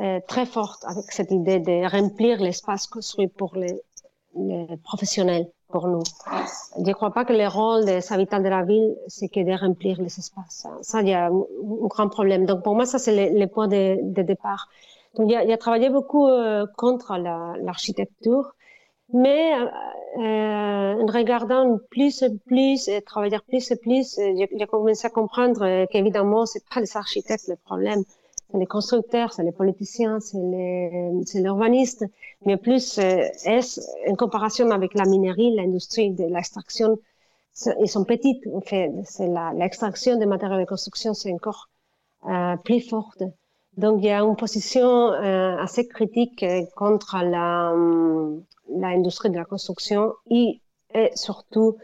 euh, 0.00 0.20
très 0.26 0.46
fort 0.46 0.78
avec 0.84 1.10
cette 1.12 1.30
idée 1.30 1.60
de 1.60 1.88
remplir 1.90 2.40
l'espace 2.40 2.86
construit 2.86 3.28
pour 3.28 3.56
les, 3.56 3.78
professionnels, 4.82 5.50
pour 5.68 5.86
nous. 5.88 6.02
Je 6.78 6.88
ne 6.88 6.92
crois 6.94 7.12
pas 7.12 7.24
que 7.26 7.34
le 7.34 7.46
rôle 7.46 7.84
des 7.84 8.12
habitants 8.12 8.40
de 8.40 8.48
la 8.48 8.62
ville, 8.62 8.96
c'est 9.06 9.28
que 9.28 9.40
de 9.40 9.52
remplir 9.52 10.00
les 10.00 10.18
espaces. 10.18 10.66
Ça, 10.80 11.02
il 11.02 11.08
y 11.08 11.12
a 11.12 11.26
un, 11.26 11.44
grand 11.92 12.08
problème. 12.08 12.46
Donc, 12.46 12.62
pour 12.62 12.74
moi, 12.74 12.86
ça, 12.86 12.98
c'est 12.98 13.30
le, 13.30 13.46
point 13.46 13.68
de, 13.68 14.22
départ. 14.22 14.68
Donc, 15.14 15.28
il 15.28 15.32
y 15.32 15.36
a, 15.36 15.44
il 15.44 15.50
y 15.50 15.52
a 15.52 15.58
travaillé 15.58 15.90
beaucoup 15.90 16.26
euh, 16.26 16.66
contre 16.78 17.18
l'architecture 17.60 18.54
mais 19.12 19.54
euh, 20.18 20.94
en 21.02 21.06
regardant 21.06 21.78
plus 21.90 22.22
et 22.22 22.30
plus 22.46 22.88
et 22.88 23.00
travaillant 23.00 23.40
plus 23.48 23.70
et 23.70 23.76
plus, 23.76 24.18
euh, 24.18 24.32
j'ai 24.36 24.66
commencé 24.66 25.06
à 25.06 25.10
comprendre 25.10 25.62
euh, 25.62 25.86
qu'évidemment, 25.90 26.44
c'est 26.44 26.64
pas 26.68 26.80
les 26.80 26.96
architectes 26.96 27.48
le 27.48 27.56
problème, 27.56 28.02
c'est 28.50 28.58
les 28.58 28.66
constructeurs, 28.66 29.32
c'est 29.32 29.42
les 29.42 29.52
politiciens, 29.52 30.20
c'est 30.20 31.40
l'urbaniste, 31.40 32.04
mais 32.44 32.58
plus 32.58 32.98
est 32.98 33.80
en 34.06 34.14
comparaison 34.14 34.70
avec 34.70 34.92
la 34.94 35.04
minerie, 35.06 35.54
l'industrie 35.54 36.10
de 36.10 36.24
l'extraction, 36.24 36.98
ils 37.80 37.88
sont 37.88 38.04
petites. 38.04 38.46
En 38.52 38.60
fait, 38.60 38.92
c'est 39.04 39.28
l'extraction 39.54 40.18
des 40.18 40.26
matériaux 40.26 40.60
de 40.60 40.68
construction, 40.68 41.14
c'est 41.14 41.32
encore 41.32 41.70
euh, 42.28 42.56
plus 42.58 42.80
forte. 42.80 43.22
Donc, 43.78 44.00
il 44.02 44.06
y 44.06 44.10
a 44.10 44.20
une 44.20 44.36
position 44.36 45.12
euh, 45.12 45.56
assez 45.56 45.88
critique 45.88 46.44
contre 46.76 47.16
la, 47.22 47.72
l'industrie 48.76 49.30
de 49.30 49.36
la 49.36 49.44
construction 49.44 50.12
et, 50.30 50.60
surtout 51.14 51.78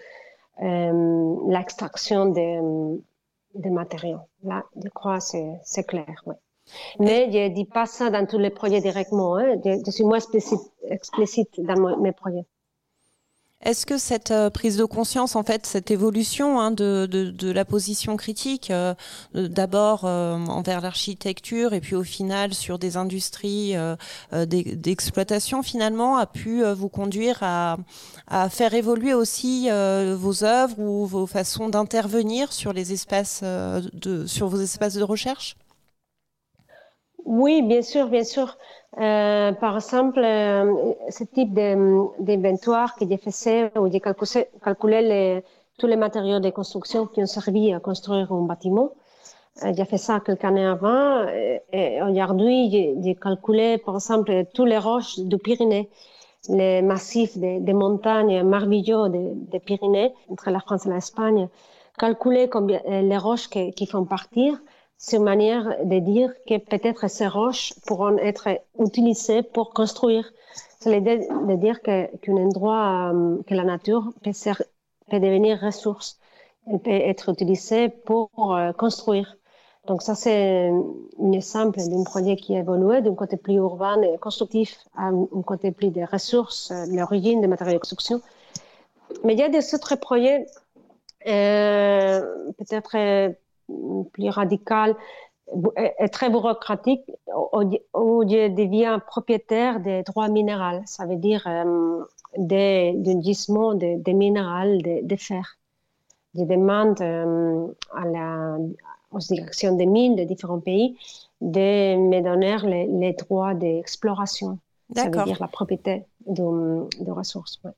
euh, 0.63 1.37
l'extraction 1.49 2.27
des, 2.27 2.61
des, 3.55 3.71
matériaux. 3.71 4.21
Là, 4.45 4.65
je 4.83 4.89
crois 4.91 5.19
que 5.19 5.39
c'est 5.63 5.87
clair. 5.87 6.25
Mais 6.99 7.31
je 7.33 7.39
ne 7.39 7.55
dis 7.55 7.65
pas 7.65 7.87
ça 7.87 8.11
dans 8.11 8.27
tous 8.27 8.39
les 8.39 8.51
projets 8.51 8.81
directement. 8.81 9.37
Hein. 9.37 9.57
Je, 9.65 9.91
suis 9.91 10.05
moins 10.05 10.19
explicite 10.91 11.61
dans 11.61 11.99
mes 11.99 12.13
projets. 12.13 12.45
Est-ce 13.61 13.87
que 13.87 13.99
cette 13.99 14.31
euh, 14.31 14.51
prise 14.51 14.77
de 14.77 14.85
conscience, 14.85 15.35
en 15.35 15.43
fait, 15.43 15.67
cette 15.67 15.91
évolution 15.91 16.61
hein, 16.61 16.71
de, 16.71 17.09
de, 17.11 17.31
de, 17.31 17.51
la 17.51 17.65
position 17.65 18.17
critique, 18.17 18.71
euh, 18.71 18.95
d'abord 19.35 20.05
euh, 20.05 20.37
envers 20.47 20.81
l'architecture 20.81 21.73
et 21.73 21.81
puis 21.81 21.97
au 21.97 22.05
final 22.05 22.55
sur 22.55 22.79
des 22.79 22.97
industries 22.97 23.75
d'exploitation, 24.33 25.65
finalement, 25.65 26.19
a 26.19 26.27
pu 26.27 26.63
vous 26.63 26.89
conduire 26.89 27.39
à, 27.43 27.79
à, 28.29 28.49
faire 28.49 28.75
évoluer 28.75 29.13
aussi 29.13 29.69
vos 29.71 30.45
œuvres 30.45 30.79
ou 30.79 31.07
vos 31.07 31.27
façons 31.27 31.69
d'intervenir 31.69 32.53
sur 32.53 32.73
les 32.73 32.93
espaces 32.93 33.43
de, 33.43 34.27
sur 34.27 34.49
vos 34.49 34.61
espaces 34.61 34.95
de 34.95 35.03
recherche? 35.03 35.57
Oui, 37.25 37.63
bien 37.63 37.83
sûr, 37.83 38.09
bien 38.09 38.25
sûr. 38.25 38.57
Euh, 38.97 39.53
par 39.53 39.77
exemple, 39.77 40.19
euh, 40.19 40.95
ce 41.11 41.25
type 41.25 41.53
d'inventoire 41.53 42.95
que 42.97 43.05
j'ai 43.07 43.19
fait, 43.19 43.71
où 43.79 43.91
j'ai 43.93 44.01
calculé, 44.01 45.43
tous 45.77 45.87
les 45.87 45.97
matériaux 45.97 46.41
de 46.41 46.51
construction 46.51 47.07
qui 47.07 47.23
ont 47.23 47.27
servi 47.27 47.73
à 47.73 47.81
construire 47.81 48.33
un 48.33 48.43
bâtiment. 48.43 48.91
Euh, 49.63 49.73
j'ai 49.77 49.85
fait 49.85 49.99
ça 49.99 50.21
quelques 50.21 50.43
années 50.45 50.65
avant. 50.65 51.29
Et, 51.29 51.61
et 51.73 52.03
aujourd'hui, 52.03 52.71
j'ai 53.03 53.15
calculé, 53.15 53.79
par 53.79 53.97
exemple, 53.97 54.45
tous 54.55 54.65
les 54.65 54.79
roches 54.79 55.19
du 55.19 55.37
Pyrénées, 55.37 55.91
les 56.49 56.81
massifs 56.83 57.37
des 57.37 57.61
de 57.61 57.73
montagnes 57.73 58.43
merveilleux 58.43 59.09
des 59.11 59.35
de 59.35 59.59
Pyrénées, 59.59 60.15
entre 60.31 60.51
la 60.51 60.61
France 60.61 60.87
et 60.87 60.91
l'Espagne. 60.91 61.49
Calculer 61.99 62.49
combien, 62.49 62.81
les 62.87 63.19
roches 63.19 63.49
qui, 63.49 63.73
qui 63.73 63.87
font 63.87 64.05
partir 64.05 64.59
c'est 64.99 65.17
une 65.17 65.23
manière 65.23 65.85
de 65.85 65.99
dire 66.01 66.33
que 66.47 66.59
peut-être 66.59 67.09
ces 67.09 67.29
roches 67.29 67.73
pourront 67.87 68.19
être 68.19 68.49
utilisées 68.79 69.43
pour 69.43 69.73
construire. 69.73 70.31
C'est 70.81 70.93
l'idée 70.93 71.19
de 71.19 71.57
dire 71.57 71.81
qu'un 71.83 72.09
endroit, 72.37 73.13
euh, 73.15 73.43
que 73.47 73.55
la 73.55 73.65
nature 73.65 74.13
peut, 74.23 75.21
devenir 75.21 75.61
ressource. 75.61 76.19
Elle 76.67 76.81
peut 76.81 76.91
être 76.91 77.31
utilisée 77.31 77.89
pour 77.89 78.31
euh, 78.55 78.73
construire. 78.73 79.37
Donc 79.87 80.03
ça, 80.03 80.15
c'est 80.15 80.69
un 80.69 81.33
exemple 81.33 81.79
d'un 81.79 82.05
projet 82.05 82.37
qui 82.37 82.55
a 82.57 82.59
évolué 82.59 83.01
d'un 83.01 83.15
côté 83.15 83.37
plus 83.37 83.55
urbain 83.55 84.03
et 84.03 84.19
constructif 84.19 84.79
à 84.97 85.07
un 85.07 85.43
côté 85.47 85.71
plus 85.73 85.91
des 85.91 86.05
ressources, 86.05 86.73
euh, 86.73 86.85
l'origine 86.91 87.41
des 87.41 87.47
matériaux 87.47 87.75
de 87.75 87.79
construction. 87.79 88.21
Mais 89.25 89.33
il 89.33 89.39
y 89.39 89.43
a 89.43 89.49
des 89.49 89.75
autres 89.75 89.95
projets 89.97 90.45
euh, 91.27 92.21
peut-être 92.59 92.97
plus 94.13 94.29
radicaux 94.31 94.97
et 95.77 96.09
très 96.11 96.29
bureaucratique 96.29 97.11
où 97.35 98.23
je 98.29 98.49
deviens 98.49 98.99
propriétaire 98.99 99.81
des 99.81 100.03
droits 100.03 100.29
minéraux. 100.29 100.83
Ça 100.85 101.07
veut 101.07 101.17
dire 101.17 101.43
euh, 101.47 102.05
des, 102.37 102.93
des 102.97 103.21
gisements 103.23 103.75
de, 103.75 104.03
de 104.03 104.13
minéraux, 104.13 104.77
de, 104.77 105.07
de, 105.07 105.17
fer. 105.17 105.57
Je 106.35 106.43
demande 106.43 107.01
euh, 107.01 107.67
à 107.95 108.05
la, 108.05 108.59
aux 109.11 109.19
directions 109.19 109.75
des 109.75 109.87
mines 109.87 110.17
de 110.17 110.25
différents 110.25 110.61
pays 110.61 110.99
de 111.41 111.97
me 111.97 112.21
donner 112.21 112.57
les, 112.65 112.87
les 112.87 113.13
droits 113.15 113.55
d'exploration. 113.55 114.59
Ça 114.95 115.05
veut 115.05 115.25
dire 115.25 115.39
la 115.41 115.49
propriété 115.49 116.05
de, 116.27 117.05
de 117.05 117.11
ressources. 117.11 117.61
Ouais. 117.65 117.73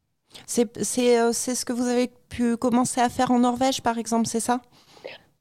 Euh, 0.99 1.31
c'est 1.33 1.55
ce 1.55 1.65
que 1.65 1.73
vous 1.73 1.87
avez 1.87 2.11
pu 2.29 2.57
commencer 2.57 3.01
à 3.01 3.09
faire 3.09 3.31
en 3.31 3.41
Norvège, 3.41 3.83
par 3.83 3.99
exemple, 3.99 4.27
c'est 4.27 4.41
ça? 4.41 4.61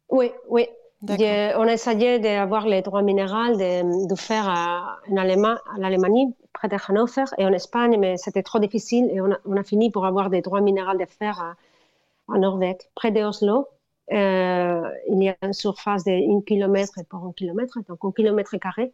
Oui, 0.09 0.31
oui. 0.49 0.67
on 1.07 1.67
a 1.67 1.73
essayé 1.73 2.19
d'avoir 2.19 2.67
les 2.67 2.81
droits 2.81 3.01
minéraux, 3.01 3.55
de, 3.55 4.07
de 4.07 4.15
faire 4.15 4.47
en 5.09 5.17
Allemagne, 5.17 6.33
près 6.53 6.67
de 6.67 6.77
Hannover, 6.87 7.25
et 7.37 7.45
en 7.45 7.53
Espagne, 7.53 7.97
mais 7.99 8.17
c'était 8.17 8.43
trop 8.43 8.59
difficile 8.59 9.09
et 9.11 9.21
on 9.21 9.31
a, 9.31 9.37
on 9.45 9.55
a, 9.55 9.63
fini 9.63 9.91
pour 9.91 10.05
avoir 10.05 10.29
des 10.29 10.41
droits 10.41 10.61
minéraux 10.61 10.97
de 10.97 11.05
fer 11.05 11.55
en 12.27 12.37
Norvège, 12.39 12.77
près 12.95 13.11
de 13.11 13.21
Oslo. 13.23 13.67
Euh, 14.11 14.89
il 15.07 15.21
y 15.21 15.29
a 15.29 15.35
une 15.43 15.53
surface 15.53 16.03
de 16.03 16.11
1 16.11 16.41
km 16.41 16.93
pour 17.09 17.25
1 17.25 17.33
km, 17.33 17.79
donc 17.87 17.99
1 18.03 18.11
km 18.11 18.57
carré 18.57 18.91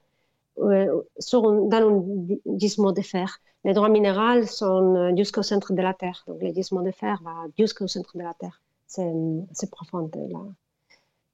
euh, 0.59 1.01
sur 1.19 1.41
dans 1.41 1.77
un 1.77 2.57
gisement 2.57 2.91
de 2.91 3.01
fer. 3.01 3.39
Les 3.63 3.73
droits 3.73 3.89
minéraux 3.89 4.43
sont 4.45 4.95
euh, 4.95 5.15
jusqu'au 5.15 5.41
centre 5.41 5.73
de 5.73 5.81
la 5.81 5.93
Terre. 5.93 6.23
Donc, 6.27 6.41
le 6.41 6.53
gisement 6.53 6.81
de 6.81 6.91
fer 6.91 7.21
va 7.23 7.35
jusqu'au 7.57 7.87
centre 7.87 8.17
de 8.17 8.23
la 8.23 8.33
Terre. 8.33 8.61
C'est 8.87 9.71
profond, 9.71 10.09
la, 10.13 10.39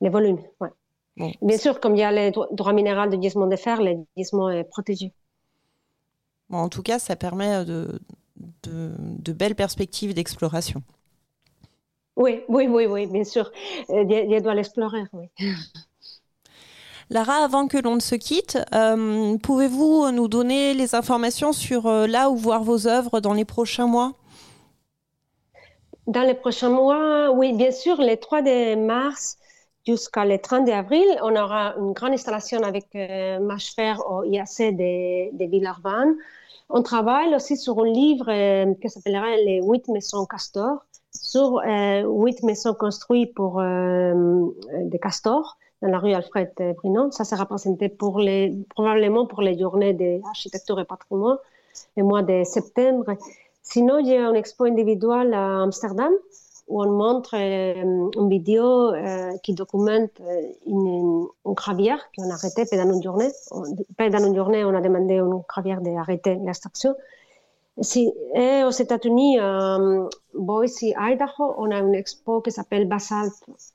les 0.01 0.09
volumes. 0.09 0.41
Ouais. 0.59 0.69
Bon. 1.17 1.31
Bien 1.41 1.57
sûr, 1.57 1.79
comme 1.79 1.95
il 1.95 1.99
y 1.99 2.03
a 2.03 2.11
les 2.11 2.31
droits 2.31 2.73
minéraux 2.73 3.09
de 3.09 3.21
gisement 3.21 3.47
de 3.47 3.55
fer, 3.55 3.81
le 3.81 4.05
gisement 4.17 4.49
est 4.49 4.63
protégé. 4.63 5.13
Bon, 6.49 6.57
en 6.57 6.69
tout 6.69 6.83
cas, 6.83 6.99
ça 6.99 7.15
permet 7.15 7.63
de, 7.65 7.99
de, 8.63 8.91
de 8.97 9.33
belles 9.33 9.55
perspectives 9.55 10.13
d'exploration. 10.13 10.83
Oui, 12.15 12.41
oui, 12.47 12.67
oui, 12.67 12.85
oui, 12.85 13.07
bien 13.07 13.23
sûr. 13.23 13.51
Je 13.89 14.39
dois 14.41 14.55
l'explorer, 14.55 15.03
oui. 15.13 15.29
Lara, 17.09 17.43
avant 17.43 17.67
que 17.67 17.77
l'on 17.77 17.95
ne 17.95 17.99
se 17.99 18.15
quitte, 18.15 18.57
euh, 18.73 19.37
pouvez-vous 19.37 20.11
nous 20.11 20.29
donner 20.29 20.73
les 20.73 20.95
informations 20.95 21.51
sur 21.51 21.87
euh, 21.87 22.07
là 22.07 22.29
où 22.29 22.37
voir 22.37 22.63
vos 22.63 22.87
œuvres 22.87 23.19
dans 23.19 23.33
les 23.33 23.43
prochains 23.43 23.87
mois? 23.87 24.13
Dans 26.07 26.21
les 26.21 26.33
prochains 26.33 26.69
mois, 26.69 27.31
oui, 27.31 27.51
bien 27.51 27.71
sûr, 27.71 27.97
le 27.97 28.15
3 28.15 28.41
de 28.43 28.75
mars 28.75 29.37
jusqu'à 29.85 30.25
le 30.25 30.37
30 30.37 30.69
avril, 30.69 31.05
on 31.21 31.35
aura 31.35 31.75
une 31.77 31.93
grande 31.93 32.13
installation 32.13 32.61
avec 32.63 32.87
euh, 32.95 33.39
au 33.39 34.23
IAC 34.23 34.75
de, 34.75 35.37
de 35.37 35.49
Villeurbanne. 35.49 36.15
On 36.73 36.83
travaille 36.83 37.35
aussi 37.35 37.57
sur 37.57 37.79
un 37.79 37.85
livre 37.85 38.29
euh, 38.29 38.73
qui 38.81 38.89
s'appellera 38.89 39.35
Les 39.35 39.61
huit 39.61 39.87
maisons 39.89 40.25
castors, 40.25 40.85
sur 41.13 41.59
euh, 41.59 42.03
huit 42.03 42.41
maisons 42.43 42.73
construites 42.73 43.33
pour 43.33 43.59
euh, 43.59 44.45
des 44.83 44.97
castors 44.97 45.57
dans 45.81 45.89
la 45.89 45.99
rue 45.99 46.13
Alfred 46.13 46.53
Brinon. 46.77 47.11
Ça 47.11 47.25
sera 47.25 47.45
présenté 47.45 47.89
probablement 47.89 49.25
pour 49.25 49.41
les 49.41 49.59
journées 49.59 49.93
d'architecture 49.93 50.79
et 50.79 50.85
patrimoine, 50.85 51.37
le 51.97 52.03
mois 52.03 52.21
de 52.21 52.43
septembre. 52.45 53.17
Sinon, 53.63 53.99
il 53.99 54.07
y 54.07 54.15
a 54.15 54.29
une 54.29 54.35
expo 54.35 54.63
individuelle 54.63 55.33
à 55.33 55.63
Amsterdam 55.63 56.13
où 56.71 56.81
on 56.81 56.91
montre 57.05 57.35
euh, 57.35 58.09
une 58.19 58.29
vidéo 58.29 58.65
euh, 58.93 59.31
qui 59.43 59.53
documente 59.53 60.15
euh, 60.21 60.41
une, 60.65 61.27
une 61.45 61.53
gravière 61.53 62.01
qu'on 62.15 62.29
a 62.29 62.33
arrêtée 62.33 62.63
pendant 62.69 62.93
une 62.93 63.03
journée. 63.03 63.31
Pendant 63.97 64.23
une 64.25 64.35
journée, 64.35 64.63
on 64.63 64.73
a 64.73 64.81
demandé 64.81 65.15
à 65.15 65.23
une 65.23 65.41
gravière 65.47 65.81
d'arrêter 65.81 66.35
l'extraction. 66.45 66.95
Si, 67.81 68.13
et 68.35 68.63
aux 68.63 68.77
États-Unis, 68.85 69.39
à 69.39 69.79
Boise, 70.33 70.81
Idaho, 71.11 71.45
on 71.57 71.71
a 71.71 71.79
une 71.79 71.95
expo 71.95 72.41
qui 72.41 72.51
s'appelle 72.51 72.87
Basalt, 72.87 73.33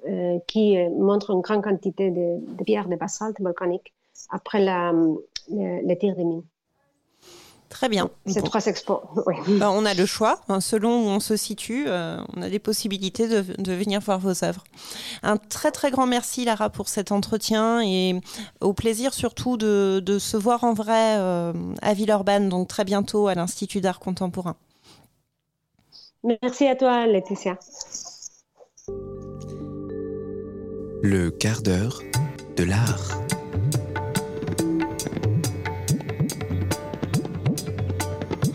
euh, 0.08 0.38
qui 0.46 0.76
montre 0.90 1.30
une 1.30 1.40
grande 1.40 1.62
quantité 1.62 2.10
de, 2.10 2.26
de 2.56 2.64
pierres 2.64 2.88
de 2.88 2.96
basalte 2.96 3.40
volcanique 3.40 3.92
après 4.30 4.60
la, 4.60 4.92
le, 4.92 5.86
le 5.88 5.94
tir 5.98 6.14
des 6.16 6.24
mines. 6.24 6.44
Très 7.68 7.88
bien. 7.88 8.10
C'est 8.26 8.40
bon. 8.40 8.46
trois 8.46 8.64
expos. 8.66 9.00
Oui. 9.26 9.34
Ben, 9.58 9.70
on 9.70 9.84
a 9.84 9.94
le 9.94 10.06
choix. 10.06 10.40
Selon 10.60 11.04
où 11.04 11.08
on 11.08 11.20
se 11.20 11.36
situe, 11.36 11.84
euh, 11.88 12.18
on 12.36 12.42
a 12.42 12.48
des 12.48 12.58
possibilités 12.58 13.28
de, 13.28 13.44
de, 13.58 13.72
venir 13.72 14.00
voir 14.00 14.18
vos 14.18 14.44
œuvres. 14.44 14.64
Un 15.22 15.36
très 15.36 15.72
très 15.72 15.90
grand 15.90 16.06
merci 16.06 16.44
Lara 16.44 16.70
pour 16.70 16.88
cet 16.88 17.10
entretien 17.10 17.82
et 17.82 18.20
au 18.60 18.72
plaisir 18.72 19.14
surtout 19.14 19.56
de, 19.56 20.00
de 20.04 20.18
se 20.18 20.36
voir 20.36 20.64
en 20.64 20.74
vrai 20.74 21.16
euh, 21.18 21.52
à 21.82 21.94
Villeurbanne, 21.94 22.48
donc 22.48 22.68
très 22.68 22.84
bientôt 22.84 23.26
à 23.26 23.34
l'Institut 23.34 23.80
d'art 23.80 23.98
contemporain. 23.98 24.56
Merci 26.22 26.66
à 26.66 26.76
toi 26.76 27.06
Laetitia. 27.06 27.58
Le 31.02 31.30
quart 31.30 31.62
d'heure 31.62 32.00
de 32.56 32.64
l'art. 32.64 33.10